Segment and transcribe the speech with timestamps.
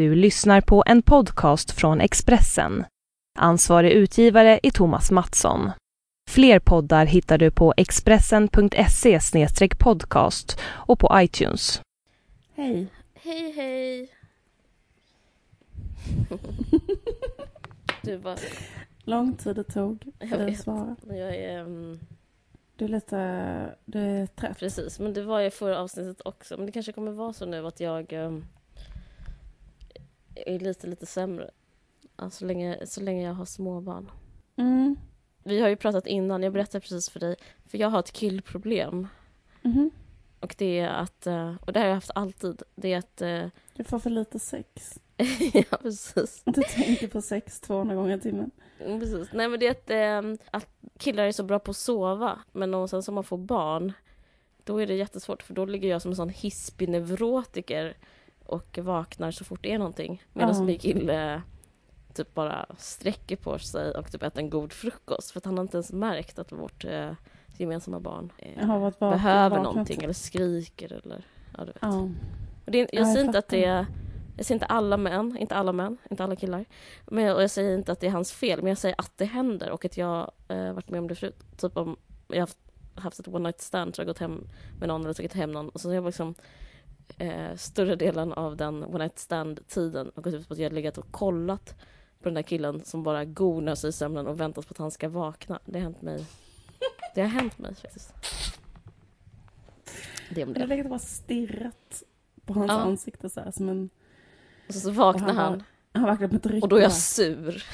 [0.00, 2.84] Du lyssnar på en podcast från Expressen.
[3.38, 5.70] Ansvarig utgivare är Thomas Mattsson.
[6.30, 9.18] Fler poddar hittar du på expressen.se
[9.78, 11.82] podcast och på iTunes.
[12.54, 12.86] Hej.
[13.14, 14.12] Hej hej!
[18.02, 18.36] du bara,
[19.04, 20.96] Lång tid det tog för att svara.
[21.08, 21.60] jag är...
[21.60, 21.98] mm,
[22.76, 23.74] Du är lite...
[23.84, 24.58] Du är trött.
[24.58, 26.56] precis, men det var ju förra avsnittet också.
[26.56, 28.44] Men det kanske kommer vara så nu att jag um,
[30.34, 31.50] är lite, lite sämre.
[32.16, 34.10] Alltså, så, länge, så länge jag har småbarn.
[34.56, 34.96] Mm.
[35.44, 37.36] Vi har ju pratat innan, jag berättade precis för dig.
[37.66, 39.06] För jag har ett killproblem.
[39.62, 39.90] Mhm.
[40.40, 43.46] Och det är att, eh, och det har jag haft alltid, det är att, eh,
[43.74, 44.98] Du får för lite sex.
[45.52, 46.42] ja precis.
[46.46, 48.50] Du tänker på sex 200 gånger i timmen.
[48.78, 49.28] Mm, Precis.
[49.32, 50.68] Nej men det är att, eh, att
[50.98, 53.92] killar är så bra på att sova, men om sen som man får barn,
[54.64, 57.96] då är det jättesvårt för då ligger jag som en sån hispig neurotiker
[58.50, 60.22] och vaknar så fort det är någonting.
[60.32, 60.62] Medan Ja.
[60.62, 61.42] min kille
[62.14, 65.62] typ bara sträcker på sig och typ äter en god frukost för att han har
[65.62, 67.12] inte ens märkt att vårt eh,
[67.56, 69.64] gemensamma barn eh, varit behöver vaknat.
[69.64, 71.24] någonting eller skriker eller
[71.58, 71.78] ja, du vet.
[71.82, 72.08] Ja.
[72.64, 73.86] Och det jag Ja, jag säger inte att det är
[74.36, 76.64] jag säger inte alla män, inte alla män, inte alla killar.
[77.06, 79.12] Men jag, och jag säger inte att det är hans fel, men jag säger att
[79.16, 81.36] det händer och att jag eh, varit med om det förut.
[81.56, 81.96] Typ om
[82.28, 82.58] jag har haft,
[82.94, 85.68] haft ett one night stand så jag gått hem med någon eller tagit hem någon
[85.68, 86.34] och så jag liksom
[87.18, 90.70] eh, större delen av den one night stand tiden har gått ut på att jag
[90.70, 91.74] har legat och kollat
[92.22, 94.90] på den där killen som bara gonar sig i sömnen och väntat på att han
[94.90, 95.58] ska vakna.
[95.64, 96.24] Det har hänt mig.
[97.14, 98.12] Det har hänt mig faktiskt.
[100.30, 100.70] Det om Du har det.
[100.70, 102.02] legat och bara stirrat
[102.46, 102.78] på hans Ja.
[102.80, 103.90] ansikte så här som en...
[104.68, 105.58] Och så, så vaknar Och han han.
[105.58, 107.64] bara- Han har verkligen med dryck Och då är jag sur.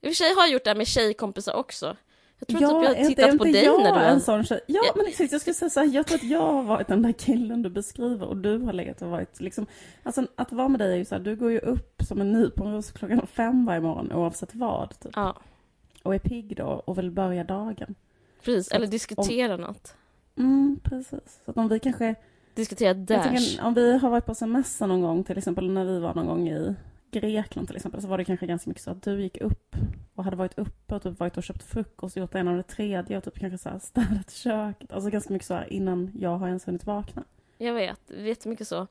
[0.00, 1.96] I och för sig har jag gjort det här med tjejkompisar också.
[2.46, 4.20] Jag tror Ja, typ jag har tittat på dig jag när du en är...
[4.20, 4.60] sån tjej?
[4.66, 5.32] Ja, men exakt.
[5.32, 7.70] Jag skulle säga så här, jag tror att jag har varit den där killen du
[7.70, 9.66] beskriver och du har legat och varit liksom...
[10.02, 12.32] Alltså att vara med dig är ju så här, du går ju upp som en
[12.32, 15.00] nyponros klockan fem varje morgon oavsett vad.
[15.00, 15.12] Typ.
[15.16, 15.36] Ja,
[16.02, 17.94] Och är pigg då och vill börja dagen.
[18.44, 18.68] precis.
[18.68, 19.94] Så Eller att diskutera något.
[20.36, 21.40] Mm, precis.
[21.44, 22.14] Så att om vi kanske...
[22.54, 23.22] Diskutera Jag Dash.
[23.28, 26.26] tänker, om vi har varit på semester någon gång, till exempel när vi var någon
[26.26, 26.74] gång i
[27.10, 29.76] Grekland till exempel, så var det kanske ganska mycket så att du gick upp
[30.14, 32.62] och hade varit uppe och typ varit och köpt frukost och gjort en av det
[32.62, 34.92] tredje och typ kanske så här städat köket.
[34.92, 37.24] Alltså ganska mycket så här innan jag har ens hunnit vakna.
[37.58, 38.86] Jag vet, jättemycket så.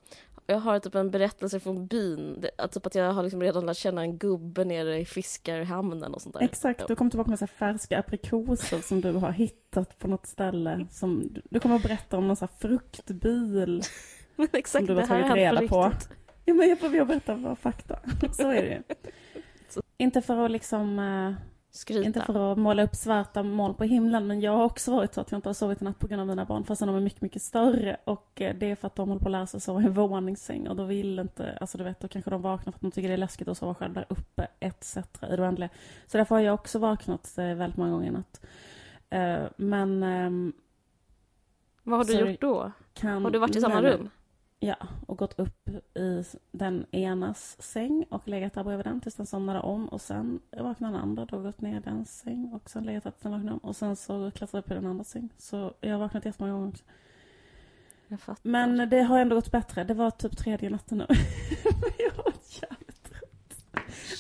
[0.46, 2.38] Jag har typ en berättelse från byn.
[2.41, 6.13] Det, att typ att jag har liksom redan lärt känna en gubbe nere i fiskarhamnen
[6.13, 6.41] och sånt där.
[6.44, 10.25] Exakt, du kommer tillbaka med så här färska aprikoser som du har hittat på något
[10.25, 10.88] ställe.
[10.91, 13.81] Som, du- kommer att berätta om någon så här fruktbil.
[14.36, 15.84] Men exakt, du har det tagit reda på.
[15.84, 16.09] riktigt.
[16.49, 17.99] Ja men jag får jag berätta bara fakta.
[18.31, 18.81] Så är det ju.
[19.97, 21.33] Inte för att liksom eh,
[21.71, 22.05] Skryta.
[22.07, 25.21] Inte för att måla upp svarta moln på himlen, men jag har också varit så
[25.21, 26.99] att jag inte har sovit en natt på grund av mina barn, fast de är
[26.99, 27.97] mycket, mycket större.
[28.03, 29.93] Och eh, det är för att de håller på att lära sig sova i en
[29.93, 32.91] våningssäng och då vill inte, alltså du vet, då kanske de vaknar för att de
[32.91, 34.97] tycker det är läskigt att sova själv där uppe, etc.
[34.97, 35.69] i det oändliga.
[36.07, 38.41] Så därför har jag också vaknat eh, väldigt många gånger i natt.
[39.09, 40.53] Eh, men ehm,
[41.83, 42.71] Vad har du gjort då?
[42.93, 43.23] kan...
[43.23, 43.91] Har du varit i samma nej, nej.
[43.91, 44.09] rum?
[44.61, 44.75] Ja,
[45.07, 49.59] och gått upp i den enas säng och legat där bredvid den tills den somnade
[49.59, 53.03] om och sen vaknade den andra, då gått ner i den säng och sen legat
[53.03, 55.29] där tills den vaknade om och sen så klättrade upp i den andra säng.
[55.37, 56.83] Så jag har vaknat jättemånga gånger också.
[58.41, 59.83] Men det har ändå gått bättre.
[59.83, 61.05] Det var typ tredje natten nu.
[61.63, 63.65] Men jag var jävligt trött.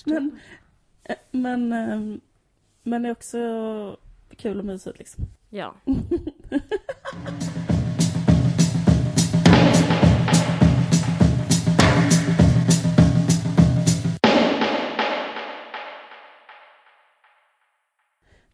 [0.05, 0.39] Men,
[1.03, 2.21] eh, men, ehm,
[2.83, 3.97] men det är också
[4.37, 5.25] kul och mysigt liksom.
[5.49, 5.75] Ja.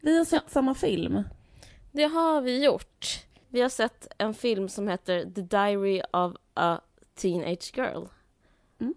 [0.06, 1.24] Vi har sett samma film.
[1.92, 3.26] Det har vi gjort.
[3.50, 6.82] Vi har sett en film som heter The Diary of a
[7.16, 8.04] Teenage Girl.
[8.80, 8.94] Mm.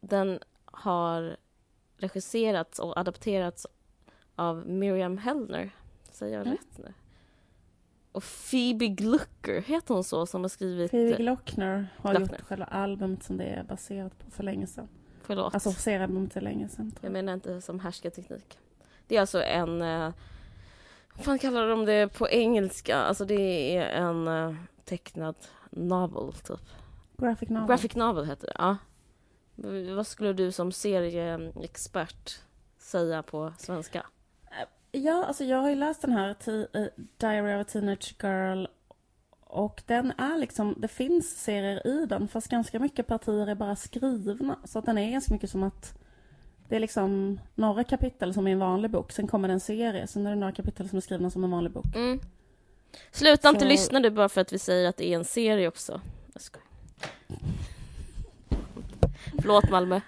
[0.00, 1.36] Den har
[1.96, 3.66] regisserats och adapterats
[4.36, 5.70] av Miriam Hellner.
[6.10, 6.56] Säger jag Mm.
[6.58, 6.94] rätt nu?
[8.12, 10.90] Och Phoebe Glucker, heter hon så, som har skrivit...
[10.90, 12.38] Phoebe Glockner har Glockner.
[12.38, 14.88] gjort själva albumet som det är baserat på för länge sedan.
[15.22, 15.54] Förlåt.
[15.54, 16.90] Alltså seriealbumet är länge sedan.
[16.90, 17.12] tror Jag jag.
[17.12, 18.58] menar inte som härskarteknik.
[19.06, 19.82] Det är alltså en...
[21.18, 22.96] Vad fan kallar de det på engelska?
[22.96, 24.54] Alltså det är en eh,
[24.84, 25.34] tecknad
[25.70, 26.60] novel, typ.
[27.16, 27.68] Graphic novel.
[27.68, 28.76] Graphic novel heter det, ja.
[29.96, 32.40] Vad skulle du som serieexpert
[32.78, 34.06] säga på svenska?
[34.92, 36.84] Ja, alltså jag har ju läst den här eh,
[37.16, 38.66] Diary of a Teenage Girl
[39.40, 43.76] och den är liksom, det finns serier i den fast ganska mycket partier är bara
[43.76, 44.58] skrivna.
[44.64, 45.98] Så att den är ganska mycket som att
[46.68, 50.06] det är liksom några kapitel som är en vanlig bok, sen kommer det en serie,
[50.06, 51.86] sen är det några kapitel som är skrivna som en vanlig bok.
[51.94, 52.20] Mm.
[53.10, 55.68] Sluta inte Så- lyssna du bara för att vi säger att det är en serie
[55.68, 56.00] också.
[56.32, 56.64] Jag skojar.
[59.40, 60.00] Förlåt Malmö.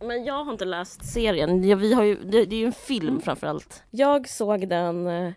[0.00, 1.64] Men jag har inte läst serien.
[1.68, 3.20] Ja, Vi har ju, det, det är ju en film Mm.
[3.20, 3.82] framför allt.
[3.90, 5.32] Jag såg den eh,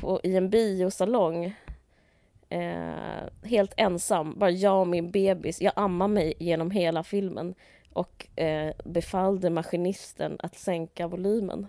[0.00, 1.54] på, i en biosalong.
[2.48, 5.60] Eh, helt ensam, bara jag och min bebis.
[5.60, 7.54] Jag ammade mig genom hela filmen
[7.92, 11.66] och eh, befallde maskinisten att sänka volymen.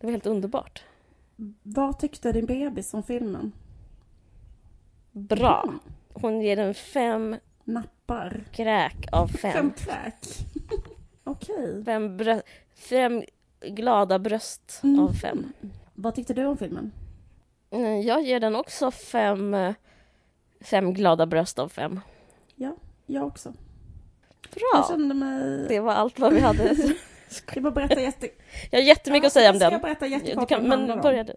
[0.00, 0.82] Det var helt underbart.
[1.62, 3.52] Vad tyckte din bebis om filmen?
[5.12, 5.72] Bra.
[6.12, 8.44] Hon ger den fem Nappar.
[8.52, 9.72] kräk av Fem fem.
[9.76, 10.14] kräk.
[11.24, 11.84] Okej.
[11.84, 12.42] Fem, brö-
[12.74, 13.22] fem
[13.60, 15.00] glada bröst Mm.
[15.00, 15.52] av fem.
[15.94, 16.92] Vad tyckte du om filmen?
[17.70, 19.74] Mm, Jag ger den också fem, eh,
[20.60, 22.00] fem glada bröst av fem.
[23.06, 23.52] Jag också.
[24.50, 24.88] Jag Bra!
[24.88, 25.66] kände mig...
[25.68, 26.76] Det var allt vad vi hade.
[27.54, 28.28] Jag bara berätta jätte...
[28.70, 29.72] Jag har jättemycket att säga om den.
[29.72, 31.34] jag berätta jättekort kan, men börja du.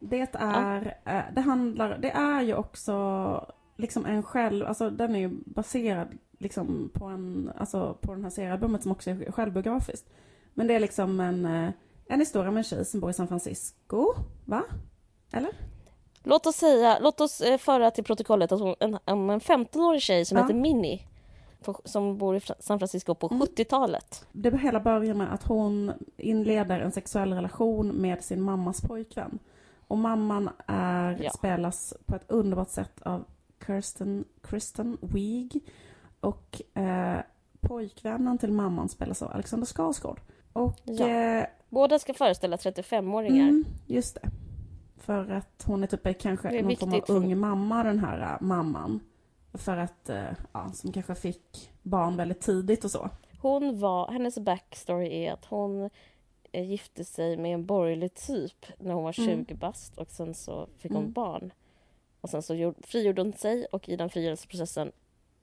[0.00, 3.46] Det är, eh, det handlar, det är ju också
[3.76, 6.08] liksom en själv, alltså den är ju baserad
[6.38, 10.06] liksom på en, alltså på den här seriealbumet som också är självbiografiskt.
[10.54, 11.70] Men det är liksom en, eh,
[12.06, 14.14] en historia med en tjej som bor i San Francisco,
[14.44, 14.62] va?
[15.32, 15.50] Eller?
[16.22, 20.24] Låt oss säga, låt oss eh, föra till protokollet att hon, en, en 15-årig tjej
[20.24, 20.42] som Ja.
[20.44, 21.00] heter Minnie
[21.64, 23.40] på, som bor i San Francisco på Mm.
[23.42, 24.26] 70-talet.
[24.32, 29.38] Det hela börjar med att hon inleder en sexuell relation med sin mammas pojkvän.
[29.86, 31.30] Och mamman är, Ja.
[31.30, 33.24] spelas på ett underbart sätt av
[33.66, 35.60] Kirsten, Kristen Wiig.
[36.20, 37.18] Och eh,
[37.60, 40.20] pojkvännen till mamman spelas av Alexander Skarsgård.
[40.52, 41.08] Och Ja.
[41.08, 43.48] eh, Båda ska föreställa 35-åringar.
[43.48, 44.30] mm, just det.
[44.96, 48.46] För att hon är typ är kanske någon form av ung mamma den här eh,
[48.46, 49.00] mamman.
[49.54, 53.10] För att, eh, ja, som kanske fick barn väldigt tidigt och så.
[53.40, 55.90] Hon var, hennes backstory är att hon
[56.52, 59.44] eh, gifte sig med en borgerlig typ när hon var Mm.
[59.46, 61.12] 20 bast och sen så fick hon Mm.
[61.12, 61.52] barn.
[62.20, 64.92] Och sen så gjorde, frigjorde hon sig och i den frigörelseprocessen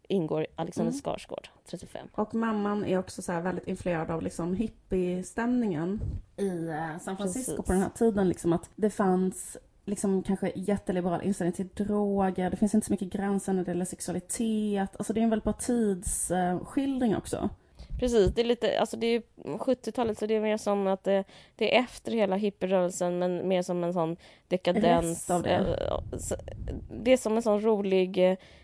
[0.08, 1.02] ingår Alexander Mm.
[1.02, 2.08] Skarsgård, 35.
[2.16, 6.02] Och mamman är också så väldigt influerad av liksom hippiestämningen
[6.38, 7.66] i eh, San Francisco Precis.
[7.66, 8.30] på den här tiden.
[8.30, 9.58] Liksom att det fanns
[9.92, 12.50] liksom kanske jätteliberal inställning till droger.
[12.50, 14.90] Det finns inte så mycket gränser när det gäller sexualitet.
[14.98, 17.50] Alltså det är en väldigt bra tidsskildring också.
[18.00, 21.04] Precis, det är lite, alltså det är ju 70-talet så det är mer som att
[21.04, 21.24] det,
[21.56, 24.18] det är efter hela hippierörelsen men mer som en sån
[24.48, 25.30] dekadens.
[25.30, 25.50] Av det.
[25.56, 26.00] eh,
[27.04, 28.18] Det är som en sån rolig,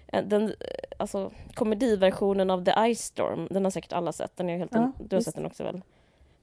[0.07, 0.51] eh, den, eh,
[0.97, 4.79] alltså komediversionen av The Ice Storm, den har säkert alla sett, den är helt, Ja,
[4.79, 5.25] un- du har visst.
[5.25, 5.81] sett den också väl?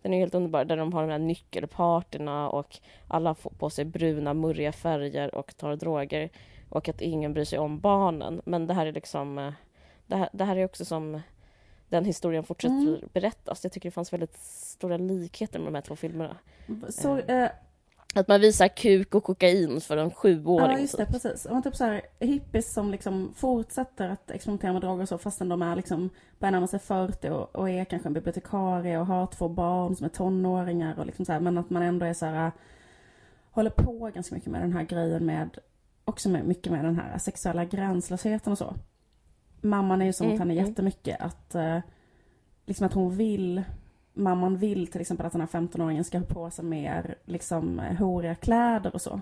[0.04, 2.78] Den är helt underbar, där de har de här nyckelparterna och
[3.08, 6.30] alla får på sig bruna, murriga färger och tar droger
[6.68, 8.40] och att ingen bryr sig om barnen.
[8.44, 9.52] Men det här är liksom, eh,
[10.06, 11.20] det här, det här är också som
[11.88, 13.08] den historien fortsätter Mm.
[13.12, 13.64] berättas.
[13.64, 16.36] Jag tycker det fanns väldigt stora likheter med de här två filmerna.
[16.88, 17.50] Så, eh,
[18.14, 20.70] Att man visar kuk och kokain för en sjuåring.
[20.70, 21.12] ja just det, typ.
[21.12, 21.46] precis.
[21.46, 25.48] Och typ så här, hippies som liksom fortsätter att experimentera med droger och så fastän
[25.48, 29.26] de är liksom börjar närma sig 40 och, och är kanske en bibliotekarie och har
[29.26, 32.26] två barn som är tonåringar och liksom så här, men att man ändå är så
[32.26, 32.52] här
[33.50, 35.58] håller på ganska mycket med den här grejen med
[36.04, 38.74] också med, mycket med den här sexuella gränslösheten och så.
[39.60, 40.66] Mamman är ju som Mm, att henne mm.
[40.66, 41.78] jättemycket att eh,
[42.66, 43.62] liksom att hon vill
[44.14, 47.96] Mamman vill till exempel att den här 15-åringen ska ha på sig mer liksom eh,
[47.96, 49.20] horiga kläder och så.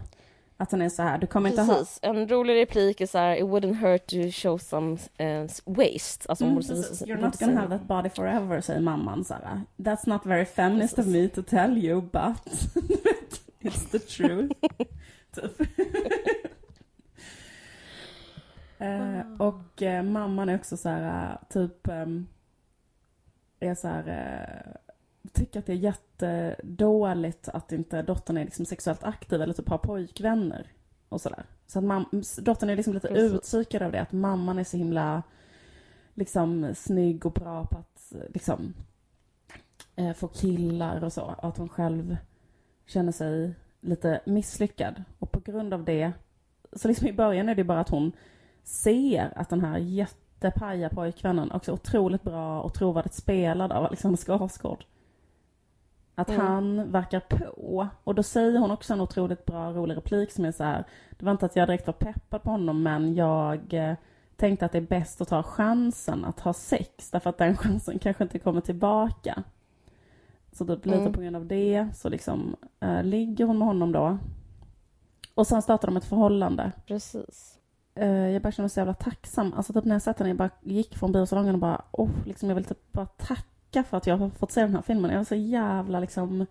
[0.56, 1.74] Att den är så här, du kommer inte ha...
[1.74, 1.98] Precis.
[2.02, 6.28] En rolig replik är så här, it wouldn't hurt to show some uh, waste.
[6.28, 7.02] Alltså, Mm, precis.
[7.02, 9.60] You're not gonna have that body forever, säger mamman så här.
[9.76, 11.14] That's not very feminist of Precis.
[11.14, 12.36] me to tell you, but
[13.60, 14.52] it's the truth.
[15.34, 15.60] typ.
[18.78, 22.26] eh, och eh, mamman är också så här, typ, ehm,
[23.60, 24.72] är så här, eh,
[25.32, 29.78] tycker att det är jättedåligt att inte dottern är liksom sexuellt aktiv eller typ har
[29.78, 30.66] pojkvänner
[31.08, 31.44] och sådär.
[31.66, 33.32] Så att mam- dottern är liksom lite Precis.
[33.32, 35.22] utpsykad av det, att mamman är så himla
[36.14, 38.74] liksom snygg och bra på att liksom
[39.96, 41.22] eh, få killar och så.
[41.22, 42.16] Och att hon själv
[42.86, 45.04] känner sig lite misslyckad.
[45.18, 46.12] Och på grund av det,
[46.72, 48.12] så liksom i början är det bara att hon
[48.62, 54.18] ser att den här jättepaja pojkvännen också är otroligt bra och trovärdigt spelad av Alexander
[54.18, 54.84] Skarsgård.
[56.14, 56.40] Att Mm.
[56.46, 57.88] han verkar på.
[58.04, 60.84] Och då säger hon också en otroligt bra, rolig replik som är så här.
[61.10, 63.94] Det var inte att jag direkt var peppad på honom, men jag eh,
[64.36, 67.98] tänkte att det är bäst att ta chansen att ha sex, därför att den chansen
[67.98, 69.42] kanske inte kommer tillbaka.
[70.52, 71.12] Så typ lite Mm.
[71.12, 74.18] på grund av det så liksom eh, ligger hon med honom då.
[75.34, 76.72] Och sen startar de ett förhållande.
[76.86, 77.58] Precis.
[77.94, 79.52] Eh, jag bara känner mig så jävla tacksam.
[79.56, 82.48] Alltså typ när jag satt där, jag bara gick från biosalongen och bara, oh, liksom
[82.48, 83.06] jag vill typ bara
[83.72, 85.10] tacka för att jag har fått se den här filmen.
[85.10, 86.46] Jag var så jävla liksom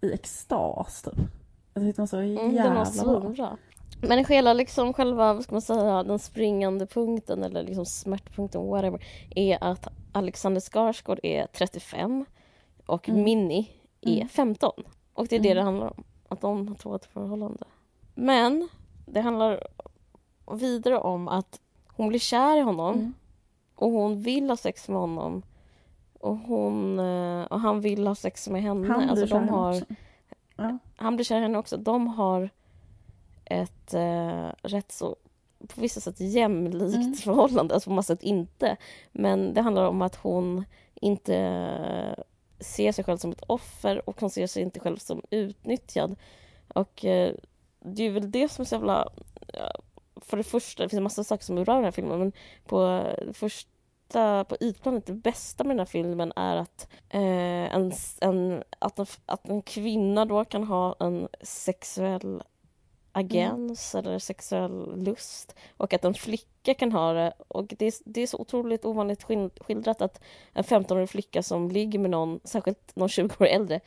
[0.00, 1.14] i extas typ.
[1.74, 3.20] Jag tyckte den var så Mm, den jävla var bra.
[3.22, 3.56] svinbra.
[4.02, 9.04] Men hela liksom själva, vad ska man säga, den springande punkten eller liksom smärtpunkten, whatever,
[9.30, 12.24] är att Alexander Skarsgård är 35
[12.86, 13.22] och Mm.
[13.24, 13.66] Minnie
[14.00, 14.28] är Mm.
[14.28, 14.72] 15.
[15.14, 15.56] Och det är det Mm.
[15.56, 17.64] det handlar om, att de har två ett förhållande.
[18.14, 18.68] Men
[19.06, 19.66] det handlar
[20.52, 23.14] vidare om att hon blir kär i honom Mm.
[23.74, 25.42] och hon vill ha sex med honom.
[26.18, 28.88] Och, hon, eh, och han vill ha sex med henne.
[28.88, 29.84] Han blir alltså, de har, också.
[30.56, 30.78] Ja.
[30.96, 31.76] han blir kär i henne också.
[31.76, 32.50] De har
[33.44, 35.16] ett eh, rätt så
[35.68, 37.14] på vissa sätt jämlikt Mm.
[37.14, 38.76] förhållande, alltså på massa sätt inte.
[39.12, 42.24] Men det handlar om att hon inte eh,
[42.60, 46.16] ser sig själv som ett offer och hon ser sig inte själv som utnyttjad.
[46.68, 47.34] Och eh,
[47.80, 49.08] det är väl det som är så jävla...
[50.16, 52.32] För det första, det finns en massa saker som rör den här filmen, men
[52.66, 52.80] på
[53.26, 53.34] det
[54.08, 58.98] första, på ytplanet, det bästa med den här filmen är att, eh, en, en, att,
[58.98, 62.42] en, att en kvinna då kan ha en sexuell
[63.12, 67.32] agens eller sexuell lust och att en flicka kan ha det.
[67.48, 70.20] Och det är, det är så otroligt ovanligt skil- skildrat att
[70.52, 73.80] en 15-årig flicka som ligger med någon, särskilt någon 20 år äldre,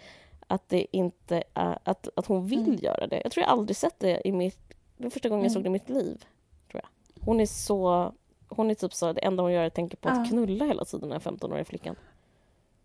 [0.47, 2.79] att det inte är, att, att hon vill Mm.
[2.81, 3.21] göra det.
[3.23, 4.59] Jag tror jag aldrig sett det i mitt,
[4.97, 5.53] det var första gången jag Mm.
[5.53, 6.25] såg det i mitt liv.
[6.71, 7.23] Tror jag.
[7.25, 8.13] Hon är så,
[8.51, 10.85] hon är typ så, det enda hon gör är att tänka på att knulla hela
[10.85, 11.95] tiden, den här 15-åriga flickan.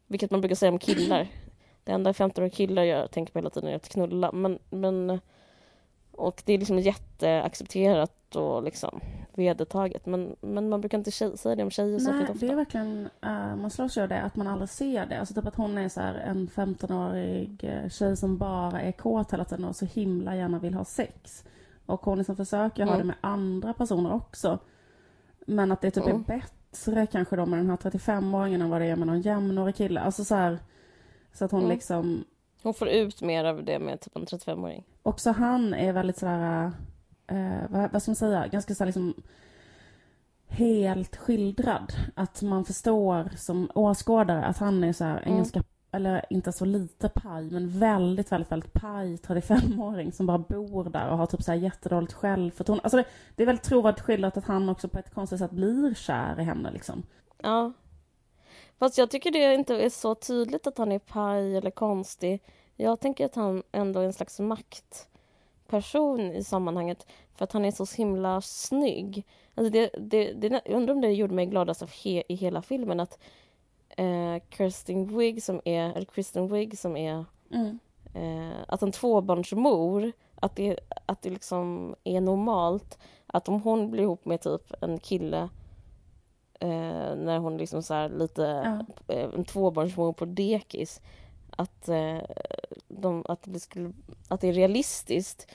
[0.06, 1.28] Vilket man brukar säga om killar.
[1.84, 4.32] Det enda 15-åriga killar gör, tänker på hela tiden är att knulla.
[4.32, 5.20] Men, men,
[6.12, 9.00] och det är liksom jätteaccepterat och liksom
[9.34, 10.06] vedertaget.
[10.06, 12.46] Men, men man brukar inte tjej, säga det om tjejer Nej, särskilt ofta.
[12.46, 15.18] det är verkligen, uh, man slås ju av det, att man aldrig ser det.
[15.20, 19.32] Alltså typ att hon är så här en 15-årig eh, tjej som bara är kåt
[19.32, 21.44] hela tiden och så himla gärna vill ha sex.
[21.86, 22.98] Och hon liksom försöker ha Mm.
[22.98, 24.58] det med andra personer också.
[25.46, 26.16] Men att det typ Mm.
[26.16, 29.76] är bättre kanske då med den här 35-åringen än vad det är med någon jämnårig
[29.76, 30.00] kille.
[30.00, 30.58] Alltså så här,
[31.32, 31.70] så att hon Mm.
[31.72, 32.24] liksom
[32.62, 34.84] Hon får ut mer av det med typ en 35-åring.
[35.02, 36.72] Också han är väldigt sådär,
[37.26, 39.14] eh, vad, vad ska man säga, ganska sådär liksom
[40.48, 41.92] helt skildrad.
[42.14, 45.36] Att man förstår som åskådare att han är såhär en Mm.
[45.36, 45.62] ganska,
[45.96, 51.08] eller inte så lite paj, men väldigt, väldigt, väldigt paj 35-åring som bara bor där
[51.08, 52.82] och har typ såhär jättedåligt självförtroende.
[52.82, 53.04] Alltså det,
[53.36, 56.42] det är väldigt trovärdigt skildrat att han också på ett konstigt sätt blir kär i
[56.42, 57.02] henne liksom.
[57.42, 57.72] Ja.
[58.78, 62.42] Fast jag tycker det inte är så tydligt att han är paj eller konstig.
[62.76, 67.70] Jag tänker att han ändå är en slags maktperson i sammanhanget för att han är
[67.70, 69.26] så himla snygg.
[69.54, 72.62] Alltså det, det, det, jag undrar om det gjorde mig gladast av he, i hela
[72.62, 73.18] filmen att
[73.96, 77.78] eh, Kirsten Wigg som är, eller Kristen Wigg som är Mm.
[78.14, 84.02] eh, att en tvåbarnsmor, att det, att det liksom är normalt att om hon blir
[84.02, 85.48] ihop med typ en kille
[86.60, 88.42] eh, när hon liksom så lite,
[89.08, 89.14] Ja.
[89.14, 91.00] eh, en tvåbarnsmor på dekis,
[91.50, 92.18] att, eh,
[92.88, 93.92] de, att, det skulle,
[94.28, 95.46] att det är realistiskt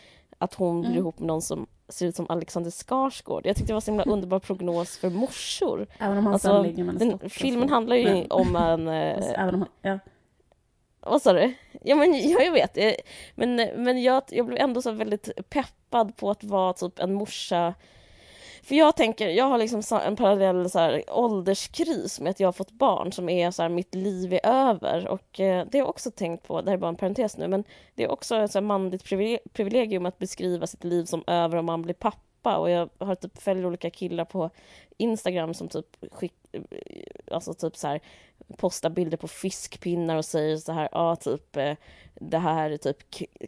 [0.42, 1.00] att hon blir Mm.
[1.00, 3.46] ihop med någon som ser ut som Alexander Skarsgård.
[3.46, 5.88] Jag tyckte det var så himla underbar prognos för morsor.
[6.00, 8.88] Även om han Alltså, ligger med en Den, filmen handlar ju Men- om en...
[8.88, 10.00] Eh, även om ja.
[11.00, 11.54] vad sa du?
[11.82, 12.78] Ja, men, ja, jag vet.
[13.36, 17.74] Men, men jag, jag blev ändå så väldigt peppad på att vara typ en morsa.
[18.64, 22.54] För jag tänker, jag har liksom en parallell så här, ålderskris med att jag har
[22.54, 25.08] fått barn som är så här, mitt liv är över.
[25.08, 27.48] Och eh, det har jag också tänkt på, det här är bara en parentes nu,
[27.48, 27.64] men
[27.96, 29.04] det är också ett så här manligt
[29.54, 32.58] privilegium att beskriva sitt liv som över om man blir pappa.
[32.58, 34.50] Och jag har typ följer olika killar på
[34.98, 36.62] Instagram som typ skick, eh,
[37.32, 38.02] alltså typ så här
[38.58, 41.74] postar bilder på fiskpinnar och säger så här, ja typ eh,
[42.16, 42.98] det här är typ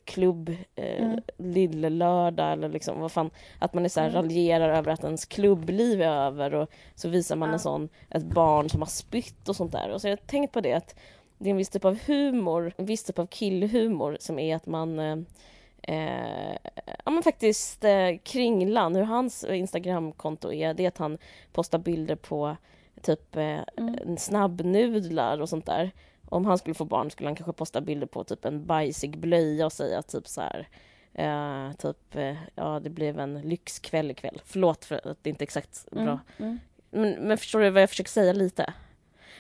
[0.05, 1.19] klubb eh, Mm.
[1.37, 3.29] lille-lördag eller liksom vad fan,
[3.59, 4.21] att man är så här Mm.
[4.21, 7.53] raljerar över att ens klubbliv är över och så visar man Ja.
[7.53, 9.89] en sån, ett barn som har spytt och sånt där.
[9.91, 10.95] Och så har jag tänkt på det att
[11.37, 14.65] det är en viss typ av humor, en viss typ av killhumor som är att
[14.65, 15.17] man eh,
[15.87, 16.55] Eh,
[17.05, 21.17] ja men faktiskt eh, Kringlan, hur hans Instagramkonto är, det är att han
[21.53, 22.57] postar bilder på
[23.03, 24.17] typ eh, Mm.
[24.17, 25.91] snabbnudlar och sånt där.
[26.29, 29.65] Om han skulle få barn skulle han kanske posta bilder på typ en bajsig blöja
[29.65, 30.67] och säga typ så här
[31.13, 34.41] eh, typ, eh, ja det blev en lyxkväll ikväll.
[34.45, 36.01] Förlåt för att det inte är exakt bra.
[36.01, 36.19] Mm.
[36.37, 36.59] Mm.
[36.89, 38.73] Men, men förstår du vad jag försöker säga lite?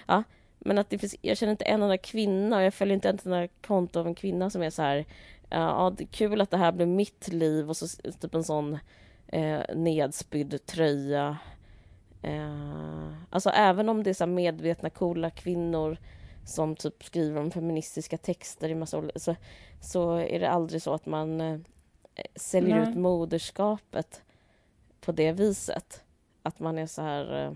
[0.07, 0.23] Ja,
[0.59, 3.25] men att det finns, jag känner inte en enda kvinna och jag följer inte ett
[3.25, 5.05] enda konto av en kvinna som är så här
[5.49, 7.87] ja, det är kul att det här blev mitt liv och så
[8.21, 8.77] typ en sån
[9.27, 11.37] eh, nedspydd tröja.
[12.23, 15.97] Eh, alltså även om det är så medvetna coola kvinnor
[16.45, 19.35] som typ skriver om feministiska texter i massa olika, så,
[19.81, 21.59] så är det aldrig så att man eh,
[22.35, 22.89] säljer Nej.
[22.89, 24.21] ut moderskapet
[25.01, 26.03] på det viset.
[26.43, 27.51] Att man är så här, eh,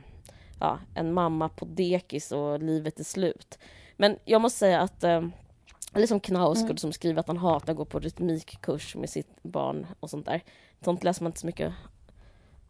[0.59, 3.59] ja, en mamma på dekis och livet är slut.
[3.95, 5.27] Men jag måste säga att eh,
[5.93, 6.77] eller som Knausgård Mm.
[6.77, 10.43] som skriver att han hatar att gå på rytmikkurs med sitt barn och sånt där.
[10.81, 11.73] Sånt läser man inte så mycket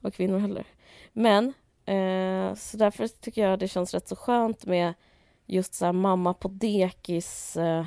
[0.01, 0.65] av kvinnor heller.
[1.13, 1.53] Men
[1.87, 4.93] Eh, så därför tycker jag det känns rätt så skönt med
[5.45, 7.85] just så här mamma på dekis, eh,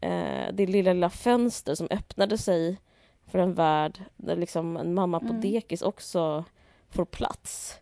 [0.00, 2.80] eh, det lilla, lilla fönster som öppnade sig
[3.26, 5.40] för en värld där liksom en mamma på Mm.
[5.40, 6.44] dekis också
[6.90, 7.78] får plats.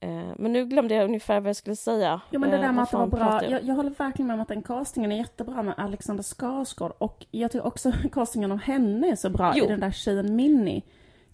[0.00, 2.20] Eh, men nu glömde jag ungefär vad jag skulle säga.
[2.30, 3.50] Jo men det Eh, där med vad att det var bra.
[3.50, 6.92] jag jag håller verkligen med om att den castingen är jättebra med Alexander Skarsgård.
[6.98, 9.64] Och jag tycker också castingen av henne är så bra Jo.
[9.64, 10.82] i den där tjejen Minnie.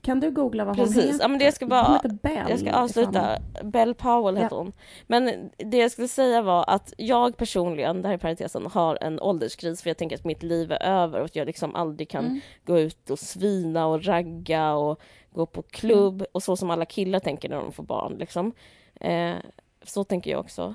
[0.02, 1.18] Kan du googla vad hon Precis, heter?
[1.20, 2.46] ja, men det jag ska bara- Bell.
[2.48, 3.38] Jag ska avsluta.
[3.62, 4.72] Bell Powell heter hon.
[5.06, 9.20] Men det jag skulle säga var att jag personligen, det här är parentesen, har en
[9.20, 12.24] ålderskris för jag tänker att mitt liv är över och att jag liksom aldrig kan
[12.24, 12.40] Mm.
[12.64, 16.26] gå ut och svina och ragga och gå på klubb Mm.
[16.32, 18.16] och så som alla killar tänker när de får barn.
[18.18, 18.52] Liksom.
[19.00, 19.34] Eh,
[19.82, 20.74] så tänker jag också.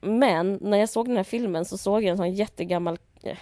[0.00, 2.98] Men när jag såg den här filmen så såg jag en sån jättegammal,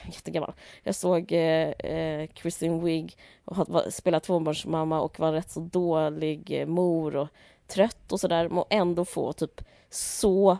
[0.06, 5.50] jättegammal, jag såg eh, eh, Kristen Wiig och hade, var, spelat tvåbarnsmamma och var rätt
[5.50, 7.28] så dålig eh, mor och
[7.66, 10.58] trött och sådär, men ändå få typ så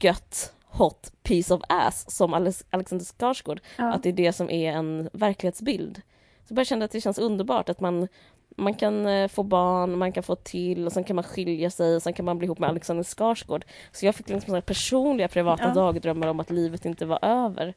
[0.00, 3.92] gött hot piece of ass som Alex- Alexander Skarsgård Ja.
[3.92, 5.96] att det är det som är en verklighetsbild.
[5.96, 8.08] Så jag bara kände att det känns underbart att man,
[8.56, 11.96] man kan eh, få barn, man kan få till och sen kan man skilja sig
[11.96, 13.64] och sen kan man bli ihop med Alexander Skarsgård.
[13.92, 15.74] Så jag fick liksom personliga privata Ja.
[15.74, 17.74] dagdrömmar om att livet inte var över.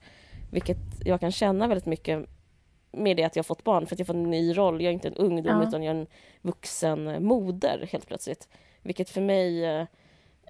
[0.52, 2.26] Vilket jag kan känna väldigt mycket
[2.92, 4.82] med det att jag har fått barn för att jag fått en ny roll.
[4.82, 5.68] Jag är inte en ungdom Ja.
[5.68, 6.08] utan jag är en
[6.42, 8.48] vuxen eh, moder helt plötsligt.
[8.82, 9.82] Vilket för mig eh,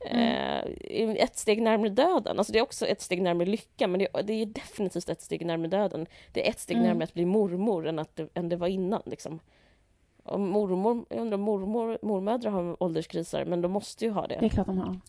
[0.05, 2.37] eh, är ett steg närmare döden.
[2.37, 5.45] Alltså det är också ett steg närmare lycka men det, det är definitivt ett steg
[5.45, 6.05] närmare döden.
[6.31, 6.87] Det är ett steg Mm.
[6.87, 9.01] närmare att bli mormor än, att det, än det var innan.
[9.05, 9.39] Liksom.
[10.23, 14.37] Och mormor, jag undrar om mormor, mormödrar har ålderskriser men de måste ju ha det.
[14.39, 14.99] Det är klart de har.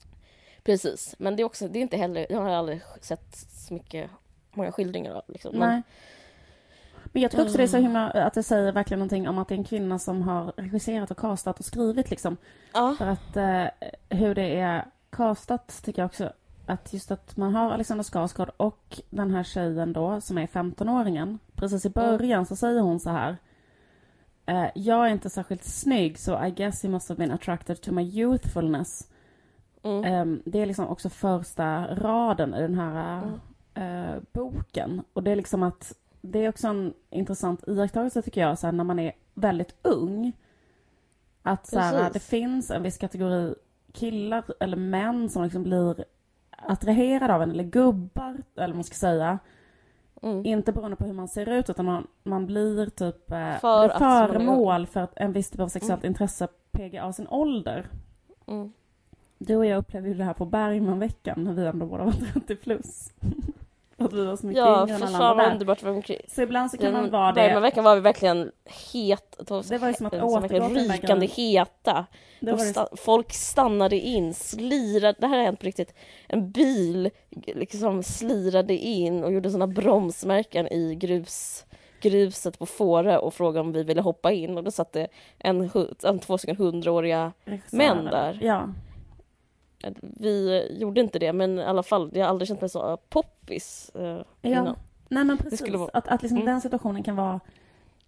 [0.62, 4.10] Precis, men det är också, det är inte heller, jag har aldrig sett så mycket,
[4.58, 5.56] många skildringar av liksom.
[5.56, 5.82] Nej.
[7.12, 9.48] Men jag tycker också det är så himla, att det säger verkligen någonting om att
[9.48, 12.36] det är en kvinna som har regisserat och castat och skrivit liksom.
[12.74, 13.64] ja, För att eh,
[14.18, 16.32] hur det är castat tycker jag också
[16.66, 21.38] att just att man har Alexander Skarsgård och den här tjejen då som är 15-åringen.
[21.54, 23.36] Precis i början så säger hon så här.
[24.46, 27.92] Eh, jag är inte särskilt snygg så I guess he must have been attracted to
[27.92, 29.08] my youthfulness.
[29.82, 33.40] mm, Ehm, det är liksom också första raden i den här Mm.
[33.78, 35.02] Eh, boken.
[35.12, 38.72] Och det är liksom att det är också en intressant iakttagelse tycker jag, så här,
[38.72, 40.32] när man är väldigt ung.
[41.42, 43.54] Att så här, det finns en viss kategori
[43.92, 46.04] killar eller män som liksom blir
[46.50, 49.38] attraherade av en, eller gubbar, eller vad man ska säga.
[50.22, 50.46] mm.
[50.46, 53.98] Inte beroende på hur man ser ut, utan man, man blir typ eh, För blir
[53.98, 57.86] föremål för att en viss typ av sexuellt intresse PGA av sin ålder.
[58.46, 58.72] Mm.
[59.38, 62.56] Du och jag upplevde ju det här på Bergmanveckan när vi ändå båda var 30
[62.56, 63.12] plus.
[63.98, 66.20] Att vi var så mycket Ja, yngre för fan vad underbart vara omkring.
[66.28, 67.34] Så ibland så kan man Den vara det.
[67.34, 68.52] Bergmanveckan var vi verkligen
[68.92, 72.06] het, det var, Det var ju som att återgå till rykande heta.
[72.40, 75.94] Det var det, sta- folk stannade in, slirade, det här har hänt på riktigt.
[76.28, 77.10] En bil
[77.46, 81.64] liksom slirade in och gjorde såna bromsmärken i grus,
[82.00, 85.08] gruset på Fårö och frågade om vi ville hoppa in och då satt det
[85.38, 85.70] en,
[86.02, 87.32] en två stycken hundraåriga
[87.70, 88.38] män där.
[88.42, 88.68] Ja.
[90.00, 93.90] Vi gjorde inte det men i alla fall, jag har aldrig känt mig så poppis
[93.94, 94.24] eh, ja.
[94.42, 94.76] innan.
[95.08, 95.70] Nej men precis.
[95.74, 96.46] vara- Att, att liksom Mm.
[96.46, 97.40] den situationen kan vara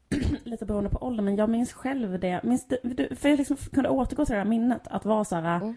[0.44, 1.22] lite beroende på ålder.
[1.22, 2.40] Men jag minns själv det.
[2.42, 4.82] Minns du, för jag liksom kunde återgå till det här minnet.
[4.84, 5.56] Att vara så här.
[5.56, 5.76] Mm.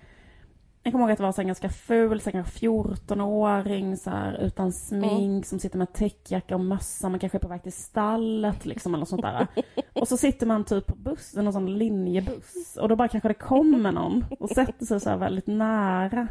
[0.83, 4.37] Jag kommer ihåg att jag var så här ganska ful, så kanske 14-åring, så här,
[4.41, 7.09] utan smink, som sitter med täckjacka och mössa.
[7.09, 9.47] Man kanske är på väg till stallet liksom, eller sånt där.
[9.93, 12.77] Och så sitter man typ på bussen, någon sån linjebuss.
[12.81, 16.27] Och då bara kanske det kommer någon och sätter sig så här väldigt nära.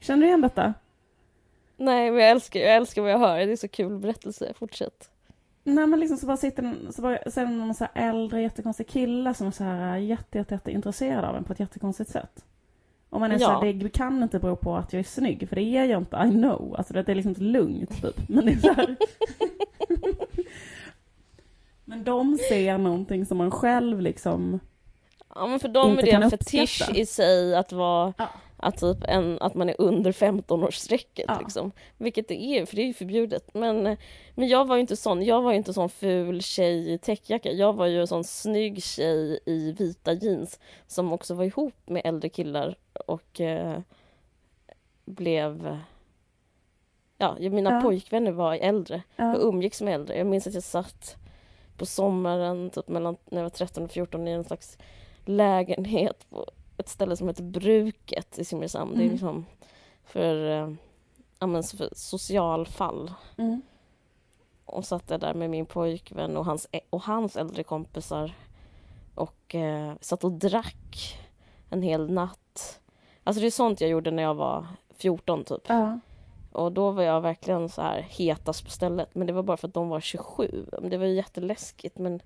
[0.00, 0.74] Känner du igen detta?
[1.76, 5.10] Nej men jag älskar, jag älskar vad jag hör, det är så kul berättelse, fortsätt.
[5.64, 8.08] Nej men liksom så bara sitter en, så bara, så är det någon så här
[8.10, 11.60] äldre jättekonstig kille som är så här jätte, jätte, jätte intresserad av en på ett
[11.60, 12.44] jättekonstigt sätt.
[13.12, 13.60] Och man är så Ja.
[13.64, 16.16] här, det kan inte bero på att jag är snygg, för det är jag inte,
[16.16, 16.74] I know.
[16.78, 18.28] Alltså det är liksom inte lugnt typ.
[18.28, 18.96] Men det är så här.
[21.84, 24.60] Men de ser någonting som man själv liksom,
[25.34, 28.28] Ja men för dem är det en fetisch i sig att vara Ja.
[28.62, 31.38] Att, typ en, att man är under 15-årsstrecket Ja.
[31.40, 31.72] liksom.
[31.96, 33.54] Vilket det är, för det är ju förbjudet.
[33.54, 33.96] Men,
[34.34, 37.52] men jag var ju inte sån, jag var inte sån ful tjej i täckjacka.
[37.52, 42.02] Jag var ju en sån snygg tjej i vita jeans som också var ihop med
[42.04, 42.74] äldre killar
[43.06, 43.78] och eh,
[45.04, 45.78] blev
[47.18, 47.80] Ja, mina Ja.
[47.80, 49.02] pojkvänner var äldre.
[49.16, 50.18] Jag ja, umgicks med äldre.
[50.18, 51.16] Jag minns att jag satt
[51.76, 54.78] på sommaren, typ mellan, när jag var 13 och 14, i en slags
[55.24, 56.46] lägenhet på
[56.76, 58.90] ett ställe som heter Bruket i Simrishamn.
[58.94, 59.12] Det är Mm.
[59.12, 59.46] liksom
[60.04, 60.76] för,
[61.46, 63.12] men för socialfall.
[63.38, 63.62] mm,
[64.64, 68.34] Och satt jag där med min pojkvän och hans, och hans äldre kompisar
[69.14, 71.18] och eh, satt och drack
[71.70, 72.80] en hel natt att...
[73.24, 75.62] Alltså det är sånt jag gjorde när jag var 14 typ.
[75.68, 75.98] Ja.
[76.52, 79.14] Och då var jag verkligen så här hetast på stället.
[79.14, 80.66] Men det var bara för att de var 27.
[80.82, 82.22] Det var ju jätteläskigt men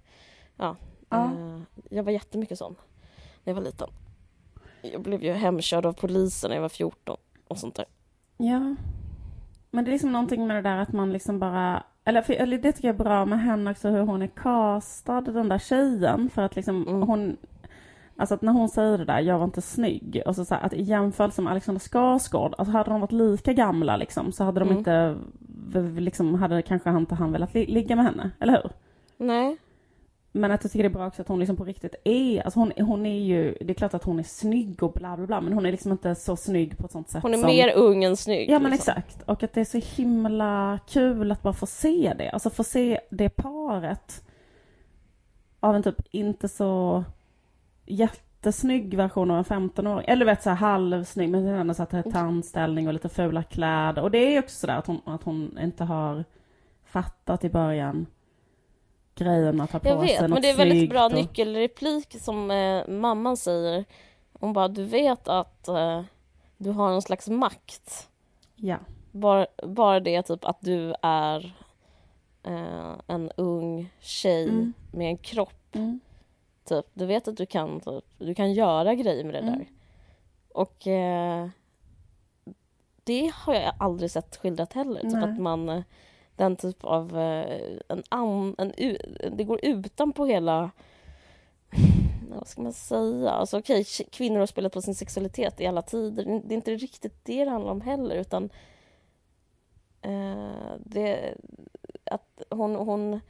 [0.57, 0.77] ja.
[1.09, 1.25] Ja.
[1.25, 2.77] Eh, jag var jättemycket sån
[3.45, 3.91] när jag var liten.
[4.83, 7.17] Jag blev ju hemkörd av polisen när jag var 14
[7.49, 7.85] och sånt där.
[8.37, 8.75] Ja.
[9.71, 11.83] Men det är liksom någonting med det där att man liksom bara...
[12.05, 15.21] Eller, för, eller det tycker jag är bra med henne också, hur hon är castad,
[15.21, 16.31] den där tjejen.
[16.31, 17.03] För att liksom Mm.
[17.09, 17.37] hon...
[18.19, 20.23] Alltså att när hon säger det där, jag var inte snygg.
[20.27, 23.53] Och så, så här, att i jämförelse med Alexander Skarsgård, alltså hade de varit lika
[23.53, 24.79] gamla liksom, så hade de Mm.
[24.79, 25.17] inte...
[26.01, 28.71] Liksom, hade kanske inte han velat li- ligga med henne, eller hur?
[29.27, 29.57] Nej.
[30.37, 32.61] Men att jag tycker det är bra också att hon liksom på riktigt är, alltså
[32.61, 35.41] hon, hon är ju, det är klart att hon är snygg och bla bla bla,
[35.41, 37.47] men hon är liksom inte så snygg på ett sånt sätt Hon är som...
[37.47, 38.51] mer ung än snygg.
[38.51, 38.95] Ja men liksom.
[38.97, 39.23] exakt.
[39.23, 42.31] Och att det är så himla kul att bara få se det.
[42.31, 44.25] Alltså få se det paret
[45.61, 47.05] av en typ inte så
[47.87, 50.09] jättesnygg version av en 15-åring.
[50.09, 53.43] Eller vet så här halvsnygg men ändå så att det är tandställning och lite fula
[53.43, 54.03] kläder.
[54.03, 56.25] Och det är ju också sådär att hon, att hon inte har
[56.85, 58.07] fattat i början
[59.19, 61.13] grejen att ha på Jag sig vet, något men det är väldigt bra och...
[61.13, 63.85] nyckelreplik som eh, mamman säger.
[64.33, 66.03] Hon bara, du vet att eh,
[66.57, 68.09] du har en slags makt.
[68.57, 68.77] Ja.
[69.13, 71.57] Bara, bara det typ att du är
[72.43, 74.73] eh, en ung tjej Mm.
[74.93, 75.75] med en kropp.
[75.75, 76.01] Mm.
[76.65, 76.87] Typ.
[76.95, 79.59] Du vet att du kan, typ, du kan göra grejer med det Mm.
[79.59, 79.67] där.
[80.55, 81.49] Och eh,
[83.05, 85.01] det har jag aldrig sett skildrat heller.
[85.01, 85.83] Typ att man, eh,
[86.37, 90.71] den typ av, eh, en, an, en, u- det går utanpå hela,
[92.31, 95.83] vad ska man säga, alltså okej, k- kvinnor har spelat på sin sexualitet i alla
[95.83, 96.25] tider.
[96.45, 98.51] Det är inte riktigt det det handlar om heller utan
[100.03, 101.35] eh, det,
[102.05, 103.21] att hon, hon,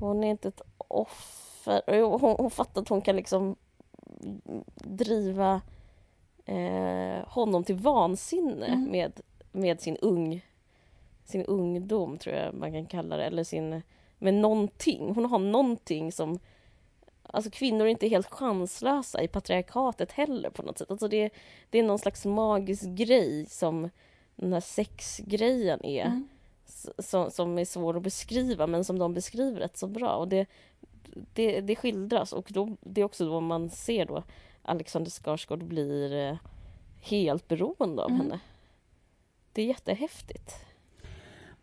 [0.00, 2.00] hon är inte ett offer.
[2.02, 3.56] Hon, hon fattar att hon kan liksom
[4.76, 5.60] driva
[6.44, 8.90] eh, honom till vansinne Mm.
[8.90, 9.20] med,
[9.52, 10.44] med sin ung
[11.26, 13.82] sin ungdom, tror jag man kan kalla det, eller sin
[14.18, 15.14] med någonting.
[15.14, 16.38] Hon har någonting som
[17.28, 20.90] Alltså kvinnor är inte helt chanslösa i patriarkatet heller på något sätt.
[20.90, 21.30] Alltså det,
[21.70, 23.90] det är någon slags magisk grej som
[24.36, 26.28] den här sexgrejen är Mm.
[26.98, 30.16] som, som är svår att beskriva men som de beskriver rätt så bra.
[30.16, 30.46] Och det,
[31.34, 34.22] det, det skildras och då, det är också då man ser då
[34.62, 36.36] Alexander Skarsgård blir eh,
[37.00, 38.20] helt beroende av Mm.
[38.20, 38.40] henne.
[39.52, 40.54] Det är jättehäftigt.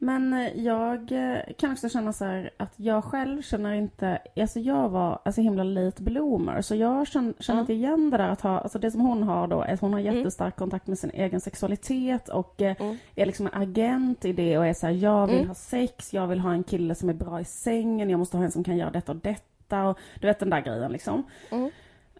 [0.03, 4.59] Men eh, jag eh, kan också känna så här att jag själv känner inte, alltså
[4.59, 7.61] jag var alltså himla late bloomer så jag känner, känner Ja.
[7.61, 9.93] inte igen det där att ha, alltså det som hon har då är att hon
[9.93, 10.15] har Mm.
[10.15, 12.97] jättestark kontakt med sin egen sexualitet och eh, Mm.
[13.15, 15.47] är liksom en agent i det och är så här, jag vill Mm.
[15.47, 18.43] ha sex, jag vill ha en kille som är bra i sängen, jag måste ha
[18.43, 21.23] en som kan göra detta och detta och du vet den där grejen liksom.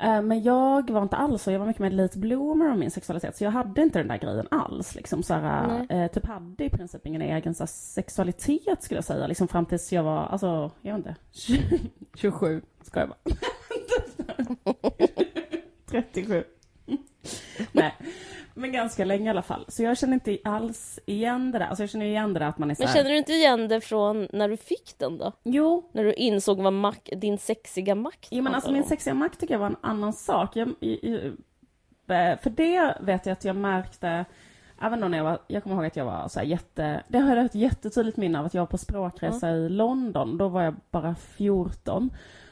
[0.04, 2.92] Eh, Men jag var inte alls så, jag var mycket mer late bloomer av min
[2.92, 4.96] sexualitet så jag hade inte den där grejen alls.
[4.96, 9.06] Liksom, så här, eh, typ hade i princip ingen egen så här, sexualitet skulle jag
[9.06, 11.16] säga, liksom fram tills jag var, alltså, jag vet inte,
[12.16, 13.34] 27, ska jag bara.
[15.86, 16.44] 37.
[17.72, 17.96] Nej,
[18.54, 19.66] men ganska länge i alla fall.
[19.68, 21.66] Så jag känner inte alls igen det där.
[21.66, 23.34] Alltså jag känner igen det där att man är så Men här, känner du inte
[23.34, 25.32] igen det från när du fick den då?
[25.44, 29.40] Jo, När du insåg vad mak- din sexiga makt Jo men alltså min sexiga makt
[29.40, 30.56] tycker jag var en annan sak.
[30.56, 31.16] Jag, i, i,
[32.08, 34.26] eh, för det vet jag att jag märkte,
[34.82, 37.36] även då när jag var, jag kommer ihåg att jag var så jätte, det har
[37.36, 40.76] jag ett jättetydligt minne av att jag var på språkresa i London, då var jag
[40.92, 42.10] bara 14.